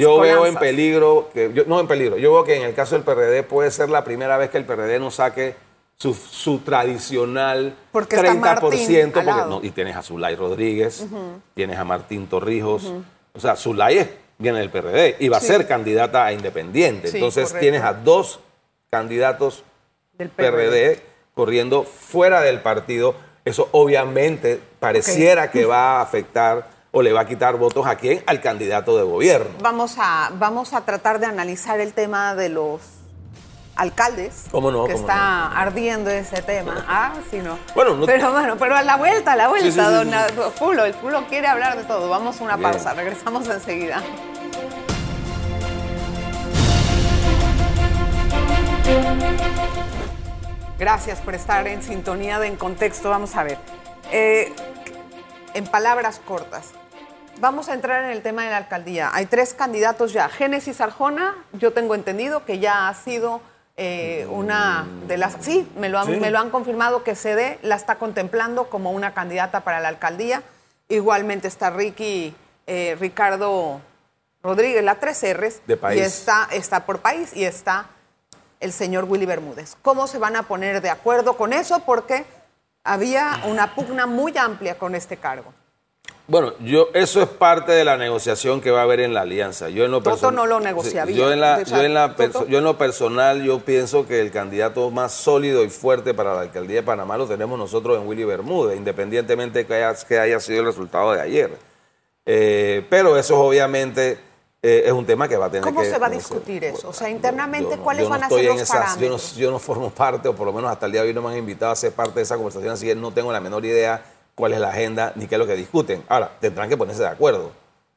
yo 0.00 0.18
veo 0.20 0.46
en 0.46 0.56
peligro, 0.56 1.28
que, 1.32 1.50
yo- 1.52 1.64
no 1.66 1.80
en 1.80 1.88
peligro, 1.88 2.16
yo 2.16 2.32
veo 2.32 2.44
que 2.44 2.56
en 2.56 2.62
el 2.62 2.74
caso 2.74 2.94
del 2.94 3.04
PRD 3.04 3.42
puede 3.42 3.70
ser 3.70 3.88
la 3.90 4.04
primera 4.04 4.36
vez 4.36 4.50
que 4.50 4.58
el 4.58 4.61
PRD 4.64 4.98
no 4.98 5.10
saque 5.10 5.54
su, 5.96 6.14
su 6.14 6.58
tradicional 6.60 7.76
Porque 7.92 8.16
está 8.16 8.32
30%, 8.34 8.60
Martín 8.60 8.96
al 9.04 9.10
porque, 9.12 9.24
lado. 9.26 9.48
no, 9.50 9.60
y 9.64 9.70
tienes 9.70 9.96
a 9.96 10.02
Zulay 10.02 10.34
Rodríguez, 10.36 11.04
tienes 11.54 11.78
a 11.78 11.84
Martín 11.84 12.26
Torrijos, 12.26 12.92
o 13.34 13.40
sea, 13.40 13.56
Zulay 13.56 13.98
es- 13.98 14.08
viene 14.38 14.58
del 14.58 14.70
PRD 14.70 15.16
y 15.20 15.28
va 15.28 15.38
Sí. 15.38 15.46
a 15.46 15.48
ser 15.56 15.68
candidata 15.68 16.24
a 16.24 16.32
independiente. 16.32 17.08
Sí, 17.08 17.18
Entonces 17.18 17.44
correcto. 17.44 17.60
tienes 17.60 17.82
a 17.82 17.92
dos 17.94 18.40
candidatos 18.90 19.62
del 20.18 20.28
PRD 20.30 21.00
corriendo 21.34 21.84
fuera 21.84 22.40
del 22.40 22.60
partido, 22.60 23.14
eso 23.44 23.68
obviamente 23.72 24.60
pareciera 24.80 25.50
que 25.50 25.64
va 25.64 25.98
a 25.98 26.02
afectar 26.02 26.68
o 26.90 27.00
le 27.02 27.12
va 27.12 27.20
a 27.22 27.26
quitar 27.26 27.56
votos 27.56 27.86
a 27.86 27.96
quién? 27.96 28.22
Al 28.26 28.40
candidato 28.40 28.96
de 28.96 29.02
gobierno. 29.04 29.50
Vamos 29.60 29.94
a, 29.98 30.30
vamos 30.34 30.74
a 30.74 30.84
tratar 30.84 31.20
de 31.20 31.26
analizar 31.26 31.80
el 31.80 31.94
tema 31.94 32.34
de 32.34 32.48
los 32.50 32.80
alcaldes. 33.76 34.46
¿Cómo 34.50 34.70
no? 34.70 34.84
Que 34.84 34.92
¿Cómo 34.94 35.04
está 35.04 35.46
ardiendo 35.58 36.10
ese 36.10 36.42
tema. 36.42 36.84
Ah, 36.88 37.12
sí, 37.30 37.38
no. 37.38 37.58
Bueno, 37.74 37.94
no- 37.96 38.06
Pero 38.06 38.32
bueno, 38.32 38.56
pero 38.58 38.76
a 38.76 38.82
la 38.82 38.96
vuelta, 38.96 39.32
a 39.32 39.36
la 39.36 39.48
vuelta, 39.48 39.66
Sí, 39.66 39.72
sí, 39.72 39.80
sí, 39.80 39.92
don 39.92 40.10
sí. 40.10 40.50
Fulo. 40.58 40.84
El 40.84 40.94
Fulo 40.94 41.26
quiere 41.28 41.46
hablar 41.48 41.76
de 41.76 41.84
todo. 41.84 42.08
Vamos 42.10 42.40
a 42.40 42.44
una 42.44 42.56
Bien. 42.56 42.70
pausa. 42.70 42.92
Regresamos 42.94 43.48
enseguida. 43.48 44.02
Gracias 50.78 51.20
por 51.20 51.34
estar 51.34 51.66
en 51.68 51.82
sintonía 51.82 52.38
de 52.38 52.48
En 52.48 52.56
Contexto. 52.56 53.10
Vamos 53.10 53.36
a 53.36 53.44
ver. 53.44 53.58
Eh, 54.10 54.52
en 55.54 55.64
palabras 55.66 56.20
cortas, 56.24 56.70
vamos 57.40 57.68
a 57.68 57.74
entrar 57.74 58.04
en 58.04 58.10
el 58.10 58.22
tema 58.22 58.44
de 58.44 58.50
la 58.50 58.56
alcaldía. 58.58 59.10
Hay 59.12 59.26
tres 59.26 59.54
candidatos 59.54 60.12
ya. 60.12 60.28
Génesis 60.28 60.80
Arjona, 60.80 61.36
yo 61.52 61.72
tengo 61.72 61.94
entendido 61.94 62.44
que 62.44 62.58
ya 62.58 62.88
ha 62.88 62.94
sido 62.94 63.40
eh, 63.76 64.26
una 64.30 64.86
de 65.06 65.16
las... 65.16 65.36
Sí, 65.40 65.68
me 65.76 65.88
lo, 65.88 65.98
han, 65.98 66.06
Sí. 66.06 66.16
me 66.20 66.30
lo 66.30 66.38
han 66.38 66.50
confirmado 66.50 67.02
que 67.02 67.14
CD 67.14 67.58
la 67.62 67.76
está 67.76 67.96
contemplando 67.96 68.68
como 68.68 68.92
una 68.92 69.14
candidata 69.14 69.60
para 69.60 69.80
la 69.80 69.88
alcaldía. 69.88 70.42
Igualmente 70.88 71.48
está 71.48 71.70
Ricky, 71.70 72.34
eh, 72.66 72.96
Ricardo 73.00 73.80
Rodríguez, 74.42 74.84
la 74.84 74.96
tres 74.96 75.22
R's. 75.22 75.62
De 75.66 75.76
país. 75.76 76.00
Y 76.00 76.04
está, 76.04 76.48
está 76.52 76.84
por 76.84 77.00
país 77.00 77.30
y 77.34 77.44
está 77.44 77.86
el 78.60 78.72
señor 78.72 79.04
Willy 79.04 79.26
Bermúdez. 79.26 79.76
¿Cómo 79.82 80.06
se 80.06 80.18
van 80.18 80.36
a 80.36 80.42
poner 80.44 80.80
de 80.82 80.90
acuerdo 80.90 81.36
con 81.36 81.52
eso? 81.52 81.80
Porque 81.80 82.24
había 82.84 83.40
una 83.46 83.74
pugna 83.74 84.06
muy 84.06 84.36
amplia 84.36 84.76
con 84.78 84.94
este 84.94 85.16
cargo. 85.16 85.52
Bueno, 86.28 86.52
yo 86.60 86.88
eso 86.94 87.20
es 87.20 87.28
parte 87.28 87.72
de 87.72 87.84
la 87.84 87.96
negociación 87.96 88.60
que 88.60 88.70
va 88.70 88.80
a 88.80 88.82
haber 88.84 89.00
en 89.00 89.12
la 89.12 89.22
alianza. 89.22 89.68
Yo 89.68 89.84
en 89.84 89.90
lo 89.90 90.00
Toto 90.02 90.30
no 90.30 90.46
lo 90.46 90.60
negociaría. 90.60 91.14
Yo 91.16 91.32
en, 91.32 91.40
la, 91.40 91.62
yo, 91.62 91.82
en 91.82 91.94
la 91.94 92.14
yo 92.48 92.58
en 92.58 92.64
lo 92.64 92.78
personal, 92.78 93.42
yo 93.42 93.58
pienso 93.58 94.06
que 94.06 94.20
el 94.20 94.30
candidato 94.30 94.90
más 94.90 95.12
sólido 95.12 95.64
y 95.64 95.68
fuerte 95.68 96.14
para 96.14 96.34
la 96.34 96.42
alcaldía 96.42 96.76
de 96.76 96.82
Panamá 96.84 97.18
lo 97.18 97.26
tenemos 97.26 97.58
nosotros 97.58 98.00
en 98.00 98.06
Willy 98.06 98.24
Bermúdez, 98.24 98.76
independientemente 98.78 99.60
de 99.60 99.66
que 99.66 99.74
haya, 99.74 99.94
que 100.06 100.18
haya 100.18 100.38
sido 100.40 100.60
el 100.60 100.66
resultado 100.66 101.12
de 101.12 101.20
ayer. 101.20 101.50
Eh, 102.24 102.86
pero 102.88 103.16
eso 103.18 103.38
obviamente 103.40 104.16
eh, 104.62 104.84
es 104.86 104.92
un 104.92 105.04
tema 105.04 105.26
que 105.26 105.36
va 105.36 105.46
a 105.46 105.50
tener 105.50 105.64
¿Cómo 105.64 105.80
que 105.82 105.90
se 105.90 105.98
va 105.98 106.06
a 106.06 106.10
discutir 106.10 106.62
eso? 106.62 106.88
O 106.90 106.92
sea, 106.92 107.10
internamente, 107.10 107.74
yo 107.76 107.82
¿cuáles 107.82 108.04
no 108.04 108.10
van 108.10 108.22
a 108.24 108.28
ser 108.28 108.44
los 108.44 108.60
esas- 108.60 108.68
yo 108.70 108.74
no- 108.76 108.84
parámetros? 108.86 109.36
yo 109.36 109.50
no 109.50 109.58
formo 109.58 109.90
parte, 109.90 110.28
o 110.28 110.34
por 110.36 110.46
lo 110.46 110.52
menos 110.52 110.70
hasta 110.70 110.86
el 110.86 110.92
día 110.92 111.02
de 111.02 111.08
hoy 111.08 111.14
no 111.14 111.20
me 111.20 111.30
han 111.32 111.38
invitado 111.38 111.72
a 111.72 111.76
ser 111.76 111.92
parte 111.92 112.14
de 112.20 112.22
esa 112.22 112.36
conversación, 112.36 112.72
así 112.72 112.86
que 112.86 112.94
no 112.94 113.10
tengo 113.10 113.32
la 113.32 113.40
menor 113.40 113.64
idea 113.64 114.04
cuál 114.34 114.52
es 114.52 114.60
la 114.60 114.68
agenda 114.68 115.12
ni 115.16 115.26
qué 115.26 115.34
es 115.34 115.38
lo 115.38 115.46
que 115.46 115.56
discuten. 115.56 116.02
Ahora, 116.08 116.30
tendrán 116.40 116.68
que 116.68 116.76
ponerse 116.76 117.02
de 117.02 117.08
acuerdo. 117.08 117.52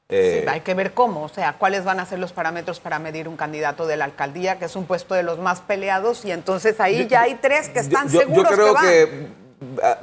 Eh, 0.10 0.42
Sí, 0.44 0.50
hay 0.50 0.62
que 0.62 0.74
ver 0.76 0.94
cómo, 0.94 1.24
o 1.24 1.30
sea, 1.30 1.54
cuáles 1.58 1.84
van 1.84 2.00
a 2.00 2.06
ser 2.06 2.20
los 2.20 2.32
parámetros 2.32 2.80
para 2.80 3.00
medir 3.00 3.28
un 3.28 3.38
candidato 3.38 3.88
de 3.88 3.98
la 3.98 4.06
alcaldía, 4.06 4.60
que 4.60 4.66
es 4.66 4.76
un 4.76 4.86
puesto 4.86 5.16
de 5.16 5.24
los 5.24 5.40
más 5.40 5.62
peleados, 5.62 6.26
y 6.26 6.32
entonces 6.32 6.80
ahí 6.80 7.08
ya 7.08 7.22
hay 7.22 7.36
tres 7.36 7.70
que 7.70 7.80
están 7.80 8.08
yo, 8.10 8.14
yo 8.14 8.20
seguros 8.28 8.52
creo 8.54 8.68
que 8.68 8.74
van. 8.74 8.84
que 8.86 9.28
ah, 9.82 9.98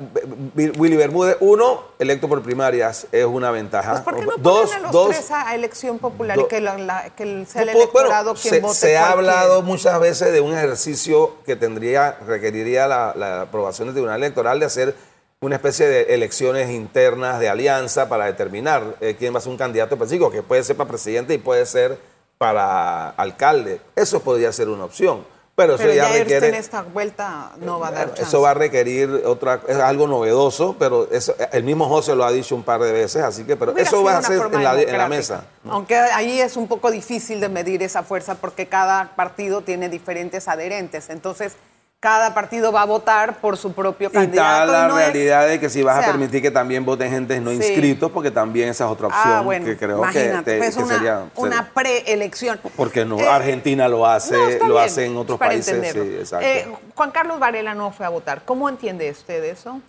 Willy 0.77 0.97
Bermúdez, 0.97 1.37
uno, 1.39 1.85
electo 2.01 2.29
por 2.29 2.43
primarias, 2.43 3.07
es 3.13 3.25
una 3.25 3.53
ventaja. 3.53 3.93
Pues, 3.93 4.03
¿por 4.03 4.17
qué 4.17 4.27
no 4.27 4.33
dos, 4.39 4.63
ponen 4.71 4.79
a 4.79 4.83
los 4.83 4.91
dos, 4.93 5.09
tres 5.11 5.31
a 5.31 5.55
elección 5.55 5.99
popular 6.01 6.37
y 6.37 6.45
que, 6.49 6.61
la- 6.61 6.79
la- 6.79 7.11
que 7.11 7.47
sea 7.47 7.63
el 7.63 7.69
bueno, 7.69 7.81
electorado 7.83 8.35
quien 8.35 8.55
se, 8.55 8.61
vote 8.61 8.75
se 8.75 8.97
ha 8.99 9.11
hablado 9.11 9.63
muchas 9.63 10.01
veces 10.01 10.33
de 10.33 10.41
un 10.41 10.53
ejercicio 10.53 11.37
que 11.47 11.55
tendría, 11.55 12.19
requeriría 12.27 12.89
la, 12.89 13.13
la 13.15 13.43
aprobación 13.43 13.87
del 13.87 13.95
Tribunal 13.95 14.17
Electoral 14.21 14.59
de 14.59 14.67
hacer 14.67 14.97
una 15.43 15.57
especie 15.57 15.89
de 15.89 16.15
elecciones 16.15 16.71
internas 16.71 17.41
de 17.41 17.49
alianza 17.49 18.09
para 18.09 18.27
determinar 18.27 18.97
eh, 19.01 19.17
quién 19.19 19.35
va 19.35 19.39
a 19.39 19.41
ser 19.43 19.51
un 19.51 19.59
candidato 19.59 19.97
específico, 19.97 20.31
que 20.31 20.43
puede 20.43 20.63
ser 20.63 20.77
para 20.77 20.89
presidente 20.89 21.35
y 21.35 21.39
puede 21.39 21.67
ser 21.67 21.99
para 22.39 23.11
alcalde. 23.11 23.81
Eso 23.97 24.21
podría 24.21 24.53
ser 24.53 24.69
una 24.69 24.85
opción. 24.85 25.25
Pero 25.55 25.75
eso 25.75 25.87
ya 25.89 26.09
ya 26.09 26.19
requiere. 26.19 26.49
en 26.49 26.55
esta 26.55 26.83
vuelta 26.83 27.51
no 27.61 27.79
va 27.79 27.89
a 27.89 27.91
dar 27.91 28.07
chance. 28.09 28.23
Eso 28.23 28.41
va 28.41 28.53
a 28.53 28.55
requerir 28.55 29.11
otra, 29.27 29.61
es 29.69 29.77
algo 29.77 30.07
novedoso, 30.07 30.77
pero 30.79 31.11
eso, 31.11 31.35
el 31.53 31.63
mismo 31.65 31.89
José 31.89 32.17
lo 32.17 32.25
ha 32.25 32.33
dicho 32.33 32.55
un 32.55 32.63
par 32.63 32.81
de 32.81 32.91
veces, 32.91 33.23
así 33.23 33.45
que, 33.45 33.55
pero 33.57 33.73
Hubiera 33.73 33.87
eso 33.87 34.03
va 34.03 34.17
a 34.17 34.23
ser 34.23 34.41
en 34.51 34.65
la, 34.65 34.81
en 34.81 34.97
la 34.97 35.09
mesa. 35.09 35.45
Aunque 35.69 35.97
ahí 35.97 36.41
es 36.41 36.57
un 36.57 36.69
poco 36.69 36.91
difícil 36.91 37.39
de 37.41 37.51
medir 37.51 37.83
esa 37.83 38.03
fuerza 38.03 38.37
porque 38.37 38.67
cada 38.67 39.15
partido 39.15 39.61
tiene 39.61 39.91
diferentes 39.91 40.49
adherentes. 40.49 41.11
Entonces, 41.11 41.57
cada 42.03 42.35
partido 42.35 42.73
va 42.73 42.83
a 42.83 42.85
votar 42.85 43.37
por 43.37 43.57
su 43.57 43.73
propio 43.75 44.09
Y 44.09 44.13
candidato. 44.13 44.63
está 44.65 44.67
la 44.67 44.89
no 44.89 44.99
es- 44.99 45.05
realidad 45.07 45.47
de 45.47 45.61
que 45.61 45.71
si 45.71 45.85
vas 45.85 45.99
o 45.99 46.01
sea, 46.01 46.09
a 46.09 46.11
permitir 46.11 46.43
que 46.43 46.51
también 46.51 46.85
voten 46.85 47.09
gente 47.13 47.41
no 47.41 47.51
Sí. 47.51 47.59
inscritos, 47.59 48.11
porque 48.11 48.33
también 48.33 48.71
esa 48.71 48.87
es 48.87 48.91
otra 48.91 49.07
opción 49.07 49.23
Ah, 49.25 49.41
bueno, 49.43 49.65
que 49.65 49.77
creo 49.77 49.99
imagínate, 49.99 50.39
que, 50.39 50.51
te- 50.51 50.59
pues 50.59 50.77
que 50.77 50.83
una, 50.83 50.95
sería... 50.97 51.25
una 51.37 51.71
preelección. 51.73 52.59
Porque 52.75 53.05
no, 53.05 53.21
Eh, 53.21 53.29
Argentina 53.29 53.87
lo 53.87 54.05
hace, 54.05 54.37
no, 54.59 54.67
lo 54.67 54.81
hace 54.81 55.07
en 55.07 55.17
otros 55.17 55.39
países. 55.39 55.93
Sí. 55.93 56.35
Eh, 56.41 56.67
Juan 56.97 57.13
Carlos 57.13 57.39
Varela 57.39 57.73
no 57.73 57.93
fue 57.93 58.05
a 58.05 58.09
votar. 58.09 58.43
¿Cómo 58.45 58.69
entiende 58.69 59.09
usted 59.09 59.45
eso? 59.45 59.81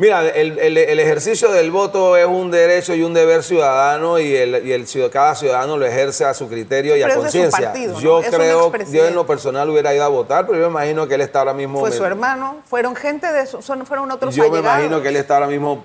Mira, 0.00 0.28
el, 0.28 0.60
el- 0.60 0.78
el 0.78 1.00
ejercicio 1.00 1.50
del 1.50 1.72
voto 1.72 2.16
es 2.16 2.24
un 2.24 2.52
derecho 2.52 2.94
y 2.94 3.02
un 3.02 3.12
deber 3.14 3.42
ciudadano 3.42 4.20
y, 4.20 4.32
el, 4.32 4.64
y 4.64 4.70
el 4.72 4.86
cada 5.10 5.34
ciudadano 5.34 5.76
lo 5.76 5.84
ejerce 5.86 6.24
a 6.24 6.34
su 6.34 6.48
criterio 6.48 6.96
y 6.96 7.02
Pero 7.02 7.14
a 7.14 7.16
conciencia. 7.16 7.74
Yo 8.00 8.20
Es 8.20 8.30
creo, 8.30 8.70
yo 8.92 9.06
en 9.08 9.16
lo 9.16 9.26
personal 9.26 9.68
hubiera 9.68 9.92
ido 9.92 10.04
a 10.04 10.08
votar, 10.08 10.46
pero 10.46 10.56
yo 10.56 10.70
me 10.70 10.70
imagino 10.80 11.08
que 11.08 11.16
él 11.16 11.22
está 11.22 11.40
ahora 11.40 11.52
mismo... 11.52 11.80
Fue 11.80 11.90
me- 11.90 11.96
su 11.96 12.04
hermano, 12.04 12.58
fueron 12.64 12.94
gente 12.94 13.32
de 13.32 13.44
su, 13.46 13.60
son, 13.60 13.84
fueron 13.86 14.08
otros 14.12 14.36
Yo 14.36 14.48
me 14.48 14.60
imagino 14.60 15.02
que 15.02 15.08
él 15.08 15.16
está 15.16 15.34
ahora 15.34 15.48
mismo 15.48 15.84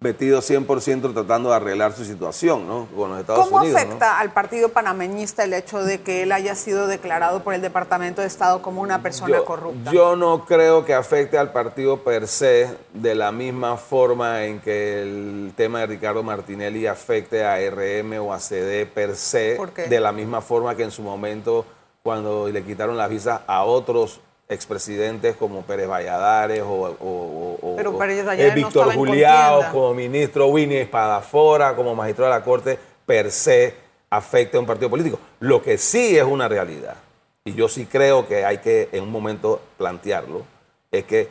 metido 0.00 0.40
100% 0.40 1.12
tratando 1.12 1.50
de 1.50 1.56
arreglar 1.56 1.92
su 1.92 2.06
situación, 2.06 2.66
¿no? 2.66 2.88
Con 2.96 3.10
los 3.10 3.20
Estados 3.20 3.44
¿Cómo 3.44 3.58
Unidos, 3.58 3.82
¿no? 3.82 3.86
afecta 3.86 4.18
al 4.18 4.32
partido 4.32 4.70
panameñista 4.70 5.44
el 5.44 5.52
hecho 5.52 5.84
de 5.84 6.00
que 6.00 6.22
él 6.22 6.32
haya 6.32 6.54
sido 6.54 6.86
declarado 6.86 7.42
por 7.42 7.52
el 7.52 7.60
Departamento 7.60 8.22
de 8.22 8.26
Estado 8.26 8.62
como 8.62 8.80
una 8.80 9.02
persona 9.02 9.36
yo, 9.36 9.44
corrupta? 9.44 9.92
yo 9.92 10.16
no 10.16 10.46
creo 10.46 10.86
que 10.86 10.94
afecte 10.94 11.36
al 11.36 11.52
partido 11.52 12.02
per 12.02 12.28
se 12.28 12.74
de 12.94 13.14
la 13.14 13.30
misma 13.30 13.76
forma 13.76 14.44
en 14.44 14.60
que 14.60 15.02
el 15.02 15.52
tema 15.54 15.80
de 15.80 15.88
Ricardo 15.88 16.22
Martinelli 16.22 16.86
afecte 16.86 17.44
a 17.44 17.58
RM 17.58 18.20
o 18.20 18.32
a 18.32 18.40
CD 18.40 18.86
per 18.86 19.16
se, 19.16 19.58
de 19.86 20.00
la 20.00 20.12
misma 20.12 20.40
forma 20.40 20.74
que 20.76 20.84
en 20.84 20.92
su 20.92 21.02
momento 21.02 21.66
cuando 22.02 22.48
le 22.48 22.64
quitaron 22.64 22.96
las 22.96 23.10
visas 23.10 23.42
a 23.46 23.64
otros 23.64 24.22
expresidentes 24.50 25.36
como 25.36 25.62
Pérez 25.62 25.88
Valladares 25.88 26.60
o, 26.60 26.66
o- 27.00 27.58
o- 27.62 27.76
Pero 27.76 27.90
o- 27.92 27.98
Pérez 27.98 28.18
eh, 28.18 28.22
Valladares 28.24 28.60
no 28.62 28.68
Víctor 28.68 28.94
Juliao 28.94 29.50
contienda. 29.52 29.72
como 29.72 29.94
ministro, 29.94 30.46
Winnie 30.48 30.82
Espadafora 30.82 31.74
como 31.74 31.94
magistrado 31.94 32.32
de 32.32 32.38
la 32.38 32.44
Corte, 32.44 32.78
per 33.06 33.30
se 33.30 33.74
afecte 34.10 34.56
a 34.56 34.60
un 34.60 34.66
partido 34.66 34.90
político. 34.90 35.18
Lo 35.38 35.62
que 35.62 35.78
sí 35.78 36.18
es 36.18 36.24
una 36.24 36.48
realidad, 36.48 36.96
y 37.44 37.54
yo 37.54 37.68
sí 37.68 37.86
creo 37.86 38.26
que 38.28 38.44
hay 38.44 38.58
que 38.58 38.88
en 38.92 39.04
un 39.04 39.10
momento 39.12 39.60
plantearlo, 39.78 40.42
es 40.90 41.04
que 41.04 41.28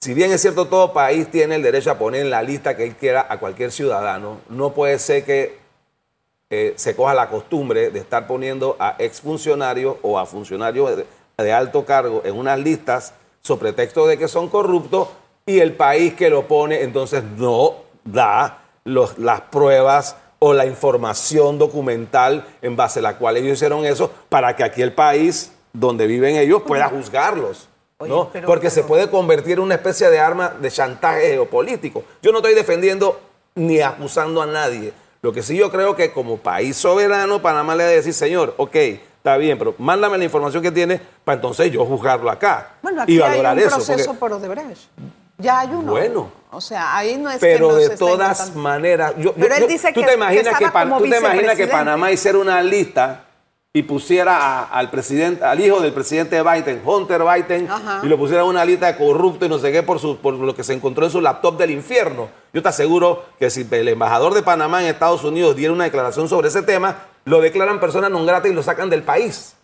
si 0.00 0.14
bien 0.14 0.30
es 0.32 0.40
cierto 0.40 0.66
todo 0.66 0.92
país 0.92 1.30
tiene 1.30 1.56
el 1.56 1.62
derecho 1.62 1.90
a 1.90 1.98
poner 1.98 2.22
en 2.22 2.30
la 2.30 2.40
lista 2.42 2.76
que 2.76 2.84
él 2.84 2.94
quiera 2.96 3.26
a 3.28 3.38
cualquier 3.38 3.70
ciudadano, 3.72 4.38
no 4.48 4.72
puede 4.72 4.98
ser 4.98 5.24
que 5.24 5.58
eh, 6.48 6.72
se 6.76 6.96
coja 6.96 7.14
la 7.14 7.28
costumbre 7.28 7.90
de 7.90 7.98
estar 8.00 8.26
poniendo 8.26 8.76
a 8.80 8.96
exfuncionarios 8.98 9.96
o 10.02 10.18
a 10.18 10.24
funcionarios 10.26 11.04
de, 11.42 11.52
alto 11.52 11.84
cargo 11.84 12.22
en 12.24 12.36
unas 12.36 12.58
listas 12.58 13.14
sobre 13.40 13.72
pretexto 13.72 14.06
de 14.06 14.18
que 14.18 14.28
son 14.28 14.48
corruptos 14.48 15.08
y 15.46 15.60
el 15.60 15.74
país 15.74 16.14
que 16.14 16.30
lo 16.30 16.46
pone 16.46 16.82
entonces 16.82 17.22
no 17.36 17.74
da 18.04 18.62
los, 18.84 19.18
las 19.18 19.40
pruebas 19.42 20.16
o 20.38 20.52
la 20.54 20.66
información 20.66 21.58
documental 21.58 22.46
en 22.62 22.76
base 22.76 23.00
a 23.00 23.02
la 23.02 23.16
cual 23.16 23.36
ellos 23.36 23.54
hicieron 23.54 23.84
eso 23.84 24.10
para 24.28 24.56
que 24.56 24.64
aquí 24.64 24.82
el 24.82 24.92
país 24.92 25.52
donde 25.72 26.06
viven 26.06 26.36
ellos 26.36 26.62
pueda 26.62 26.88
juzgarlos. 26.88 27.68
¿no? 28.00 28.30
pero- 28.32 28.46
Porque 28.46 28.70
se 28.70 28.82
puede 28.82 29.10
convertir 29.10 29.54
en 29.54 29.60
una 29.60 29.74
especie 29.74 30.08
de 30.08 30.18
arma 30.18 30.48
de 30.48 30.70
chantaje 30.70 31.32
geopolítico. 31.32 32.02
Yo 32.22 32.32
no 32.32 32.38
estoy 32.38 32.54
defendiendo 32.54 33.20
ni 33.54 33.80
acusando 33.80 34.40
a 34.40 34.46
nadie. 34.46 34.92
Lo 35.22 35.32
que 35.32 35.42
sí 35.42 35.56
yo 35.56 35.70
creo 35.70 35.94
que 35.94 36.12
como 36.12 36.38
país 36.38 36.76
soberano, 36.76 37.42
Panamá 37.42 37.74
le 37.76 37.84
debe 37.84 37.96
decir, 37.96 38.14
señor, 38.14 38.54
ok, 38.56 38.76
está 39.20 39.36
bien, 39.36 39.58
pero 39.58 39.74
mándame 39.78 40.16
la 40.16 40.24
información 40.24 40.62
que 40.62 40.70
tiene 40.72 40.98
para 41.24 41.36
entonces 41.36 41.70
yo 41.70 41.84
juzgarlo 41.84 42.30
acá 42.30 42.70
Bueno, 42.82 43.00
y 43.00 43.02
aquí 43.02 43.12
hay 43.22 43.30
valorar 43.30 43.52
un 43.54 43.60
eso. 43.60 43.76
proceso 43.76 44.04
porque- 44.06 44.18
por 44.18 44.32
Odebrecht. 44.32 44.88
Ya 45.36 45.60
hay 45.60 45.68
uno. 45.68 45.92
Bueno. 45.92 46.30
O 46.50 46.60
sea, 46.60 46.96
ahí 46.96 47.16
no 47.16 47.30
es 47.30 47.36
que 47.38 47.46
pero 47.46 47.68
no 47.68 47.74
de 47.76 47.86
se 47.88 47.96
todas 47.96 48.54
maneras, 48.56 49.14
yo, 49.18 49.32
Pero 49.34 49.56
yo- 49.56 49.62
él 49.62 49.68
dice 49.68 49.88
tú 49.92 50.00
que- 50.00 50.06
te 50.06 50.12
que 50.12 50.16
imaginas 50.16 50.58
que, 50.58 50.68
Pan- 50.68 50.98
tú 50.98 51.04
te 51.08 51.18
imaginas 51.18 51.56
que. 51.56 51.66
Panamá 51.66 52.10
hiciera 52.10 52.38
una 52.38 52.62
lista 52.62 53.24
y 53.72 53.82
pusiera 53.84 54.36
a- 54.36 54.64
al 54.64 54.90
presidente, 54.90 55.44
al 55.44 55.60
hijo 55.60 55.80
del 55.80 55.92
presidente 55.92 56.42
Biden, 56.42 56.82
Hunter 56.84 57.22
Biden, 57.22 57.70
Ajá. 57.70 58.00
y 58.02 58.06
lo 58.08 58.18
pusiera 58.18 58.42
en 58.42 58.48
una 58.48 58.64
lista 58.64 58.86
de 58.88 58.96
corrupto 58.98 59.46
y 59.46 59.48
no 59.48 59.58
sé 59.58 59.70
qué 59.70 59.82
por, 59.82 59.98
su, 60.00 60.16
por 60.18 60.34
lo 60.34 60.54
que 60.54 60.64
se 60.64 60.72
encontró 60.74 61.04
en 61.06 61.10
su 61.12 61.20
laptop 61.20 61.56
del 61.56 61.70
infierno. 61.70 62.28
Yo 62.52 62.62
te 62.62 62.68
aseguro 62.68 63.24
que 63.38 63.48
si 63.48 63.66
el 63.70 63.88
embajador 63.88 64.34
de 64.34 64.42
Panamá 64.42 64.82
en 64.82 64.88
Estados 64.88 65.22
Unidos 65.24 65.54
diera 65.56 65.72
una 65.72 65.84
declaración 65.84 66.28
sobre 66.28 66.48
ese 66.48 66.62
tema, 66.62 66.96
lo 67.24 67.40
declaran 67.40 67.80
persona 67.80 68.08
non 68.08 68.26
grata 68.26 68.48
y 68.48 68.54
lo 68.54 68.62
sacan 68.62 68.90
del 68.90 69.02
país. 69.02 69.56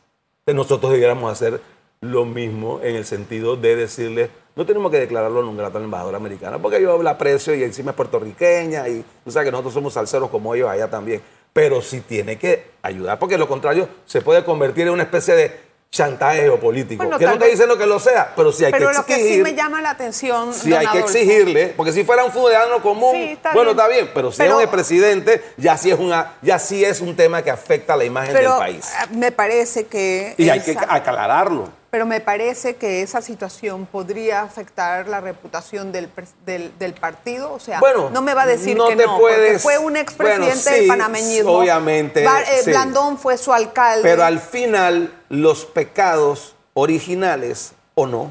Entonces 0.44 0.56
nosotros 0.56 0.92
debiéramos 0.92 1.30
hacer 1.30 1.60
lo 2.00 2.24
mismo 2.24 2.80
en 2.82 2.96
el 2.96 3.04
sentido 3.04 3.56
de 3.56 3.76
decirle, 3.76 4.30
no 4.54 4.64
tenemos 4.64 4.90
que 4.90 5.00
declararlo 5.00 5.42
non 5.42 5.56
grata 5.56 5.78
al 5.78 5.84
embajador 5.84 6.14
americano, 6.14 6.60
porque 6.60 6.80
yo 6.80 7.02
la 7.02 7.16
aprecio 7.16 7.54
y 7.54 7.62
encima 7.62 7.90
es 7.92 7.96
puertorriqueña 7.96 8.88
y 8.88 9.04
tú 9.24 9.30
sabes 9.30 9.46
que 9.46 9.52
nosotros 9.52 9.74
somos 9.74 9.92
salseros 9.92 10.30
como 10.30 10.54
ellos 10.54 10.68
allá 10.68 10.88
también. 10.88 11.20
Pero 11.52 11.80
sí 11.80 12.00
tiene 12.00 12.36
que 12.36 12.76
ayudar, 12.82 13.18
porque 13.18 13.38
lo 13.38 13.48
contrario 13.48 13.88
se 14.04 14.20
puede 14.20 14.44
convertir 14.44 14.86
en 14.86 14.92
una 14.92 15.04
especie 15.04 15.34
de 15.34 15.65
chantaje 15.90 16.40
geopolítico. 16.42 17.02
Bueno, 17.02 17.18
que 17.18 17.24
no 17.24 17.32
estoy 17.32 17.50
diciendo 17.50 17.78
que 17.78 17.86
lo 17.86 17.98
sea, 17.98 18.32
pero 18.36 18.52
sí 18.52 18.64
hay 18.64 18.72
Pero 18.72 18.90
que 18.90 18.96
lo 18.98 19.06
que 19.06 19.14
sí 19.14 19.20
exigir. 19.20 19.42
me 19.44 19.54
llama 19.54 19.80
la 19.80 19.90
atención. 19.90 20.52
Sí, 20.52 20.68
don 20.70 20.78
hay 20.80 20.86
que 20.88 20.98
exigirle, 20.98 21.68
porque 21.76 21.92
si 21.92 22.04
fuera 22.04 22.24
un 22.24 22.32
ciudadano 22.32 22.82
común, 22.82 23.12
Sí, 23.14 23.22
está 23.32 23.52
bueno, 23.52 23.70
bien. 23.72 23.78
está 23.78 23.88
bien, 23.88 24.10
pero 24.14 24.30
si 24.30 24.38
Pero- 24.38 24.58
es 24.60 24.64
un 24.66 24.70
presidente, 24.70 25.42
ya 25.56 25.76
sí 25.78 25.90
es 25.90 25.98
una, 25.98 26.34
ya 26.42 26.58
sí 26.58 26.84
es 26.84 27.00
un 27.00 27.16
tema 27.16 27.42
que 27.42 27.50
afecta 27.50 27.94
a 27.94 27.96
la 27.96 28.04
imagen 28.04 28.34
Pero 28.34 28.50
del 28.50 28.58
país. 28.58 28.86
eh, 29.02 29.06
me 29.16 29.32
parece 29.32 29.86
que. 29.86 30.34
Y 30.36 30.48
hay 30.50 30.60
que 30.60 30.76
aclararlo. 30.88 31.70
Pero 31.96 32.04
me 32.04 32.20
parece 32.20 32.76
que 32.76 33.00
esa 33.00 33.22
situación 33.22 33.86
podría 33.86 34.42
afectar 34.42 35.08
la 35.08 35.18
reputación 35.22 35.92
del, 35.92 36.10
del, 36.44 36.78
del 36.78 36.92
partido. 36.92 37.50
O 37.54 37.58
sea, 37.58 37.80
Bueno, 37.80 38.10
no 38.10 38.20
me 38.20 38.34
va 38.34 38.42
a 38.42 38.46
decir 38.46 38.76
no 38.76 38.86
que 38.88 38.96
te 38.96 39.06
no, 39.06 39.16
porque 39.18 39.34
puedes- 39.34 39.62
fue 39.62 39.78
un 39.78 39.96
expresidente 39.96 40.46
bueno, 40.52 40.60
sí, 40.60 40.74
del 40.80 40.88
panameñismo. 40.88 41.52
obviamente, 41.52 42.22
Bar- 42.22 42.42
eh, 42.42 42.60
sí. 42.62 42.68
Blandón 42.70 43.16
fue 43.16 43.38
su 43.38 43.50
alcalde. 43.50 44.02
Pero 44.02 44.24
al 44.24 44.40
final, 44.40 45.10
los 45.30 45.64
pecados 45.64 46.54
originales, 46.74 47.72
o 47.94 48.06
no, 48.06 48.30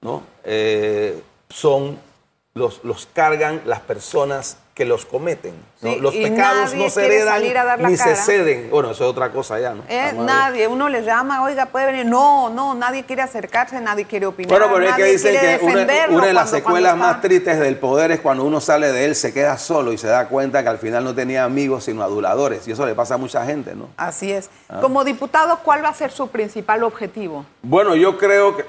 ¿no? 0.00 0.24
Eh, 0.42 1.22
son, 1.48 2.00
los, 2.54 2.82
los 2.82 3.06
cargan 3.06 3.62
las 3.64 3.78
personas 3.78 4.56
que 4.78 4.84
los 4.84 5.04
cometen. 5.04 5.54
¿no? 5.80 5.90
Sí, 5.92 5.98
los 6.00 6.14
pecados 6.14 6.72
no 6.72 6.88
se 6.88 7.04
heredan 7.04 7.42
ni 7.42 7.96
cara. 7.96 7.96
se 7.96 8.14
ceden. 8.14 8.70
Bueno, 8.70 8.92
eso 8.92 9.02
es 9.04 9.10
otra 9.10 9.32
cosa 9.32 9.58
ya, 9.58 9.74
¿no? 9.74 9.82
Eh, 9.88 10.12
nadie, 10.16 10.68
uno 10.68 10.88
le 10.88 11.02
llama, 11.02 11.42
oiga, 11.42 11.66
puede 11.66 11.86
venir. 11.86 12.06
No, 12.06 12.48
no, 12.48 12.76
nadie 12.76 13.02
quiere 13.02 13.22
acercarse, 13.22 13.80
nadie 13.80 14.04
quiere 14.04 14.26
opinar. 14.26 14.48
Bueno, 14.56 14.72
pero 14.72 14.88
es 14.88 14.94
que 14.94 15.04
dicen 15.04 15.34
que 15.40 15.58
una, 15.64 16.26
de 16.26 16.32
las 16.32 16.50
secuelas 16.50 16.96
más 16.96 17.16
está- 17.16 17.22
tristes 17.22 17.58
del 17.58 17.76
poder 17.76 18.12
es 18.12 18.20
cuando 18.20 18.44
uno 18.44 18.60
sale 18.60 18.92
de 18.92 19.04
él, 19.04 19.16
se 19.16 19.32
queda 19.34 19.58
solo 19.58 19.92
y 19.92 19.98
se 19.98 20.06
da 20.06 20.28
cuenta 20.28 20.62
que 20.62 20.68
al 20.68 20.78
final 20.78 21.02
no 21.02 21.12
tenía 21.12 21.42
amigos 21.42 21.82
sino 21.82 22.04
aduladores. 22.04 22.68
Y 22.68 22.70
eso 22.70 22.86
le 22.86 22.94
pasa 22.94 23.14
a 23.14 23.18
mucha 23.18 23.44
gente, 23.44 23.74
¿no? 23.74 23.88
Así 23.96 24.30
es. 24.30 24.48
Ah. 24.68 24.78
Como 24.80 25.02
diputado, 25.02 25.58
¿cuál 25.64 25.84
va 25.84 25.88
a 25.88 25.94
ser 25.94 26.12
su 26.12 26.28
principal 26.28 26.84
objetivo? 26.84 27.44
Bueno, 27.62 27.96
yo 27.96 28.16
creo 28.16 28.56
que 28.56 28.64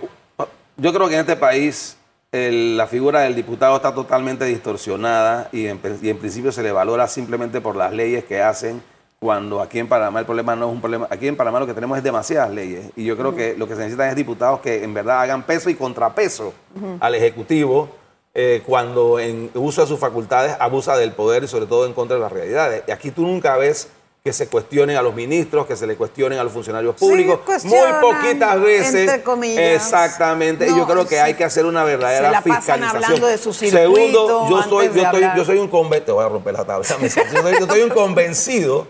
yo 0.78 0.92
creo 0.92 1.08
que 1.08 1.14
en 1.14 1.20
este 1.20 1.36
país 1.36 1.99
el- 2.32 2.78
la 2.78 2.88
figura 2.88 3.22
del 3.22 3.36
diputado 3.36 3.76
está 3.76 3.94
totalmente 3.94 4.46
distorsionada 4.46 5.50
y 5.52 5.68
en, 5.68 5.80
y 6.02 6.10
en 6.10 6.18
principio 6.18 6.52
se 6.52 6.64
le 6.64 6.72
valora 6.72 7.08
simplemente 7.08 7.62
por 7.62 7.76
las 7.76 7.92
leyes 7.94 8.24
que 8.26 8.42
hacen 8.42 8.82
cuando 9.20 9.60
aquí 9.62 9.80
en 9.80 9.88
Panamá 9.90 10.20
el 10.22 10.26
problema 10.26 10.56
no 10.56 10.68
es 10.68 10.72
un 10.74 10.80
problema. 10.80 11.08
Aquí 11.10 11.28
en 11.28 11.36
Panamá 11.36 11.60
lo 11.60 11.68
que 11.68 11.74
tenemos 11.74 11.98
es 11.98 12.04
demasiadas 12.04 12.52
leyes 12.52 12.86
y 12.96 13.04
yo 13.04 13.18
creo 13.18 13.36
que 13.36 13.56
lo 13.58 13.68
que 13.68 13.74
se 13.76 13.82
necesitan 13.82 14.10
es 14.10 14.16
diputados 14.16 14.60
que 14.62 14.84
en 14.84 14.94
verdad 14.94 15.22
hagan 15.22 15.44
peso 15.44 15.70
y 15.70 15.76
contrapeso 15.76 16.54
al 17.02 17.16
Ejecutivo 17.16 17.90
eh, 18.34 18.62
cuando 18.66 19.20
en 19.20 19.50
uso 19.56 19.82
de 19.82 19.88
sus 19.88 20.00
facultades 20.00 20.56
abusa 20.60 20.96
del 20.96 21.12
poder 21.14 21.44
y 21.44 21.48
sobre 21.48 21.66
todo 21.66 21.86
en 21.86 21.94
contra 21.94 22.16
de 22.16 22.22
las 22.22 22.32
realidades. 22.32 22.84
Y 22.88 22.92
aquí 22.92 23.12
tú 23.12 23.24
nunca 23.24 23.58
ves 23.58 23.90
que 24.30 24.34
se 24.34 24.48
cuestionen 24.48 24.96
a 24.96 25.02
los 25.02 25.16
ministros, 25.16 25.66
que 25.66 25.76
se 25.76 25.88
le 25.88 25.96
cuestionen 25.96 26.38
a 26.38 26.44
los 26.44 26.54
funcionarios 26.54 26.94
Sí, 27.00 27.04
públicos. 27.04 27.40
Muy 27.64 27.80
poquitas 28.00 28.62
veces. 28.62 28.94
entre 29.10 29.24
comillas. 29.24 29.58
Exactamente. 29.84 30.68
y 30.68 30.78
yo 30.78 30.86
creo 30.86 31.04
que 31.08 31.16
sí. 31.16 31.22
hay 31.22 31.34
que 31.34 31.44
hacer 31.44 31.66
una 31.66 31.84
verdadera 31.84 32.28
Se 32.28 32.32
la 32.32 32.42
pasan 32.42 32.56
fiscalización. 32.62 33.04
hablando 33.04 33.26
de 33.28 33.38
su 33.40 33.52
circuito 33.52 33.80
Segundo, 33.96 34.48
yo 34.52 34.62
soy, 34.62 34.92
yo, 34.94 35.02
estoy, 35.02 35.26
yo 35.36 35.46
soy 35.46 35.58
un 35.58 35.68
convencido. 35.68 36.14
Voy 36.14 36.26
a 36.26 36.30
romper 36.30 36.54
la 36.54 36.64
tabla. 36.64 36.86
Yo 37.00 37.42
soy, 37.42 37.54
yo 37.60 37.66
soy 37.66 37.82
un 37.82 37.90
convencido 37.90 38.86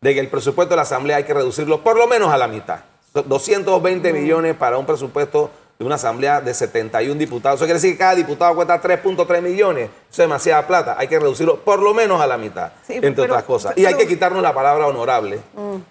de 0.00 0.14
que 0.14 0.20
el 0.20 0.28
presupuesto 0.28 0.70
de 0.70 0.76
la 0.76 0.82
Asamblea 0.82 1.18
hay 1.18 1.24
que 1.24 1.34
reducirlo 1.34 1.82
por 1.84 1.98
lo 1.98 2.06
menos 2.06 2.32
a 2.32 2.38
la 2.38 2.48
mitad. 2.48 2.80
220 3.12 4.14
millones 4.14 4.56
para 4.56 4.78
un 4.78 4.86
presupuesto 4.86 5.50
de 5.80 5.86
una 5.86 5.94
asamblea 5.94 6.42
de 6.42 6.52
71 6.52 7.18
diputados. 7.18 7.58
Eso 7.58 7.64
quiere 7.64 7.78
decir 7.80 7.92
que 7.92 7.98
cada 7.98 8.14
diputado 8.14 8.54
cuesta 8.54 8.78
3.3 8.82 9.40
millones. 9.40 9.86
Eso 9.88 9.94
es 10.10 10.18
demasiada 10.18 10.66
plata. 10.66 10.94
Hay 10.98 11.08
que 11.08 11.18
reducirlo 11.18 11.60
por 11.60 11.80
lo 11.80 11.94
menos 11.94 12.20
a 12.20 12.26
la 12.26 12.36
mitad, 12.36 12.72
Sí, 12.86 12.92
entre 12.96 13.12
pero- 13.12 13.24
otras 13.32 13.44
cosas. 13.44 13.72
y 13.78 13.86
hay 13.86 13.94
que 13.94 14.06
quitarnos 14.06 14.42
la 14.42 14.52
palabra 14.52 14.86
honorable. 14.86 15.40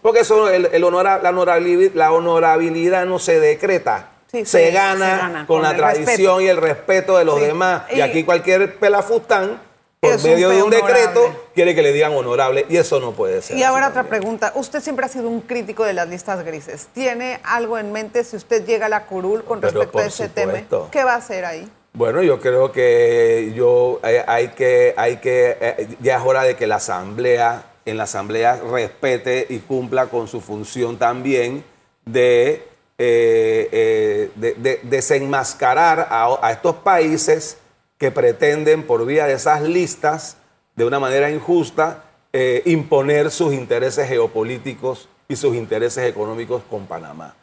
Porque 0.04 0.20
eso, 0.20 0.48
el, 0.48 0.68
el 0.72 0.84
honora- 0.84 1.20
la, 1.24 1.32
honorabilidad, 1.32 1.92
la 1.96 2.12
honorabilidad 2.12 3.08
no 3.08 3.18
se 3.18 3.40
decreta. 3.40 4.10
Sí, 4.32 4.46
se, 4.46 4.70
gana 4.70 5.06
se 5.06 5.18
gana 5.24 5.48
con, 5.48 5.58
con 5.58 5.64
la 5.64 5.76
tradición 5.76 6.06
respeto. 6.38 6.42
y 6.42 6.48
el 6.50 6.58
respeto 6.58 7.18
de 7.18 7.26
los 7.26 7.42
demás. 7.42 7.82
Y, 7.92 7.98
Y- 7.98 8.02
aquí 8.02 8.24
cualquier 8.24 8.78
pelafustán, 8.78 9.60
por 10.00 10.14
Es 10.14 10.24
un 10.24 10.30
medio 10.32 10.50
de 10.50 10.64
un 10.64 10.74
honorable. 10.74 10.94
decreto, 11.00 11.50
quiere 11.54 11.76
que 11.76 11.82
le 11.82 11.92
digan 11.92 12.14
honorable. 12.14 12.66
Y 12.70 12.78
eso 12.78 13.00
no 13.02 13.12
puede 13.12 13.42
ser. 13.42 13.58
Y 13.58 13.64
ahora 13.64 13.90
otra 13.90 14.04
también. 14.04 14.22
pregunta. 14.22 14.52
Usted 14.56 14.82
siempre 14.82 15.06
ha 15.06 15.10
sido 15.10 15.28
un 15.28 15.42
crítico 15.42 15.84
de 15.84 15.94
las 15.94 16.08
listas 16.08 16.44
grises. 16.46 16.88
¿Tiene 16.94 17.40
algo 17.44 17.78
en 17.78 17.92
mente 17.92 18.24
si 18.24 18.38
usted 18.38 18.66
llega 18.66 18.86
a 18.86 18.90
la 18.90 19.06
curul 19.08 19.44
con 19.44 19.60
Pero 19.60 19.74
respecto 19.74 20.00
a 20.00 20.06
ese 20.06 20.30
tema? 20.30 20.54
¿Qué 20.92 21.04
va 21.04 21.14
a 21.14 21.18
hacer 21.18 21.44
ahí? 21.44 21.70
Bueno, 21.94 22.22
yo 22.24 22.40
creo 22.40 22.72
que 22.72 23.52
yo 23.56 24.00
eh, 24.04 24.24
hay 24.26 24.50
que, 24.50 24.94
hay 24.96 25.18
que 25.18 25.58
eh, 25.60 25.88
ya 26.00 26.18
es 26.18 26.24
hora 26.24 26.44
de 26.44 26.56
que 26.56 26.66
la 26.68 26.76
asamblea, 26.76 27.64
en 27.86 27.98
la 27.98 28.04
asamblea 28.04 28.62
respete 28.72 29.48
y 29.50 29.58
cumpla 29.60 30.06
con 30.06 30.28
su 30.30 30.40
función 30.40 30.98
también 30.98 31.64
de, 32.06 32.64
eh, 33.00 33.70
eh, 33.72 34.32
de- 34.36 34.54
de 34.54 34.80
desenmascarar 34.84 36.08
a, 36.10 36.38
a 36.42 36.52
estos 36.52 36.76
países 36.76 37.58
que 38.00 38.10
pretenden 38.10 38.88
por 38.88 39.06
vía 39.06 39.28
de 39.28 39.34
esas 39.34 39.62
listas, 39.62 40.38
de 40.76 40.86
una 40.86 41.00
manera 41.00 41.30
injusta, 41.30 42.06
eh, 42.34 42.64
imponer 42.66 43.30
sus 43.30 43.54
intereses 43.54 44.08
geopolíticos 44.08 45.10
y 45.28 45.36
sus 45.36 45.56
intereses 45.56 46.06
económicos 46.06 46.64
con 46.68 46.88
Panamá. 46.88 47.36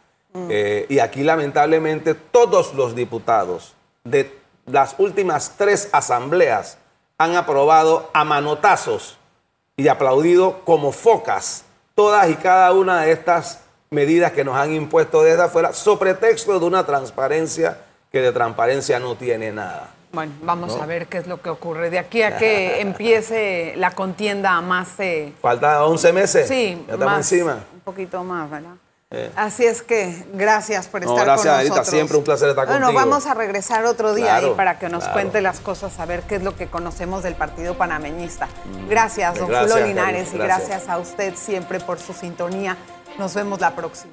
Eh, 0.50 0.84
y 0.90 0.98
aquí 0.98 1.22
lamentablemente 1.22 2.12
todos 2.14 2.74
los 2.74 2.94
diputados 2.94 3.74
de 4.04 4.38
las 4.66 4.94
últimas 4.98 5.54
tres 5.56 5.88
asambleas 5.92 6.76
han 7.16 7.36
aprobado 7.36 8.10
a 8.12 8.24
manotazos 8.24 9.16
y 9.78 9.88
aplaudido 9.88 10.60
como 10.64 10.92
focas 10.92 11.64
todas 11.94 12.28
y 12.28 12.34
cada 12.34 12.72
una 12.72 13.00
de 13.02 13.12
estas 13.12 13.60
medidas 13.88 14.32
que 14.32 14.44
nos 14.44 14.56
han 14.56 14.74
impuesto 14.74 15.22
desde 15.22 15.44
afuera, 15.44 15.72
sobre 15.72 16.14
pretexto 16.14 16.60
de 16.60 16.66
una 16.66 16.84
transparencia 16.84 17.78
que 18.12 18.20
de 18.20 18.32
transparencia 18.32 18.98
no 18.98 19.16
tiene 19.16 19.52
nada. 19.52 19.95
Bueno, 20.12 20.32
vamos 20.42 20.76
No. 20.76 20.82
a 20.82 20.86
ver 20.86 21.06
qué 21.08 21.18
es 21.18 21.26
lo 21.26 21.40
que 21.42 21.50
ocurre. 21.50 21.90
De 21.90 21.98
aquí 21.98 22.22
a 22.22 22.36
que 22.38 22.80
empiece 22.80 23.74
la 23.76 23.90
contienda 23.90 24.60
más... 24.60 24.88
eh, 24.98 25.32
Falta 25.42 25.84
11 25.84 26.12
meses. 26.12 26.48
sí, 26.48 26.74
ya 26.86 26.94
estamos 26.94 27.04
más, 27.04 27.32
encima. 27.32 27.64
un 27.74 27.80
poquito 27.80 28.22
más, 28.24 28.50
¿verdad? 28.50 28.74
Eh. 29.10 29.30
Así 29.36 29.64
es 29.64 29.82
que 29.82 30.24
gracias 30.34 30.88
por 30.88 31.04
No, 31.04 31.10
estar 31.12 31.24
gracias, 31.26 31.54
con 31.54 31.62
nosotros. 31.68 31.86
siempre 31.88 32.16
un 32.16 32.24
placer 32.24 32.48
estar 32.48 32.66
bueno, 32.66 32.86
contigo. 32.86 33.00
vamos 33.06 33.26
a 33.26 33.34
regresar 33.34 33.84
otro 33.84 34.14
día 34.14 34.26
Claro, 34.26 34.48
ahí 34.48 34.54
para 34.56 34.78
que 34.80 34.88
nos 34.88 35.04
claro. 35.04 35.12
cuente 35.12 35.40
las 35.42 35.60
cosas, 35.60 36.00
a 36.00 36.06
ver 36.06 36.22
qué 36.22 36.36
es 36.36 36.42
lo 36.42 36.56
que 36.56 36.66
conocemos 36.66 37.22
del 37.22 37.36
partido 37.36 37.78
panameñista. 37.78 38.48
Gracias, 38.88 39.36
don 39.38 39.48
Gracias, 39.48 39.70
Julio 39.72 39.86
Linares, 39.86 40.34
y 40.34 40.38
gracias. 40.38 40.68
gracias 40.70 40.88
a 40.88 40.98
usted 40.98 41.34
siempre 41.36 41.78
por 41.78 42.00
su 42.00 42.14
sintonía. 42.14 42.76
Nos 43.16 43.32
vemos 43.34 43.60
la 43.60 43.76
próxima. 43.76 44.12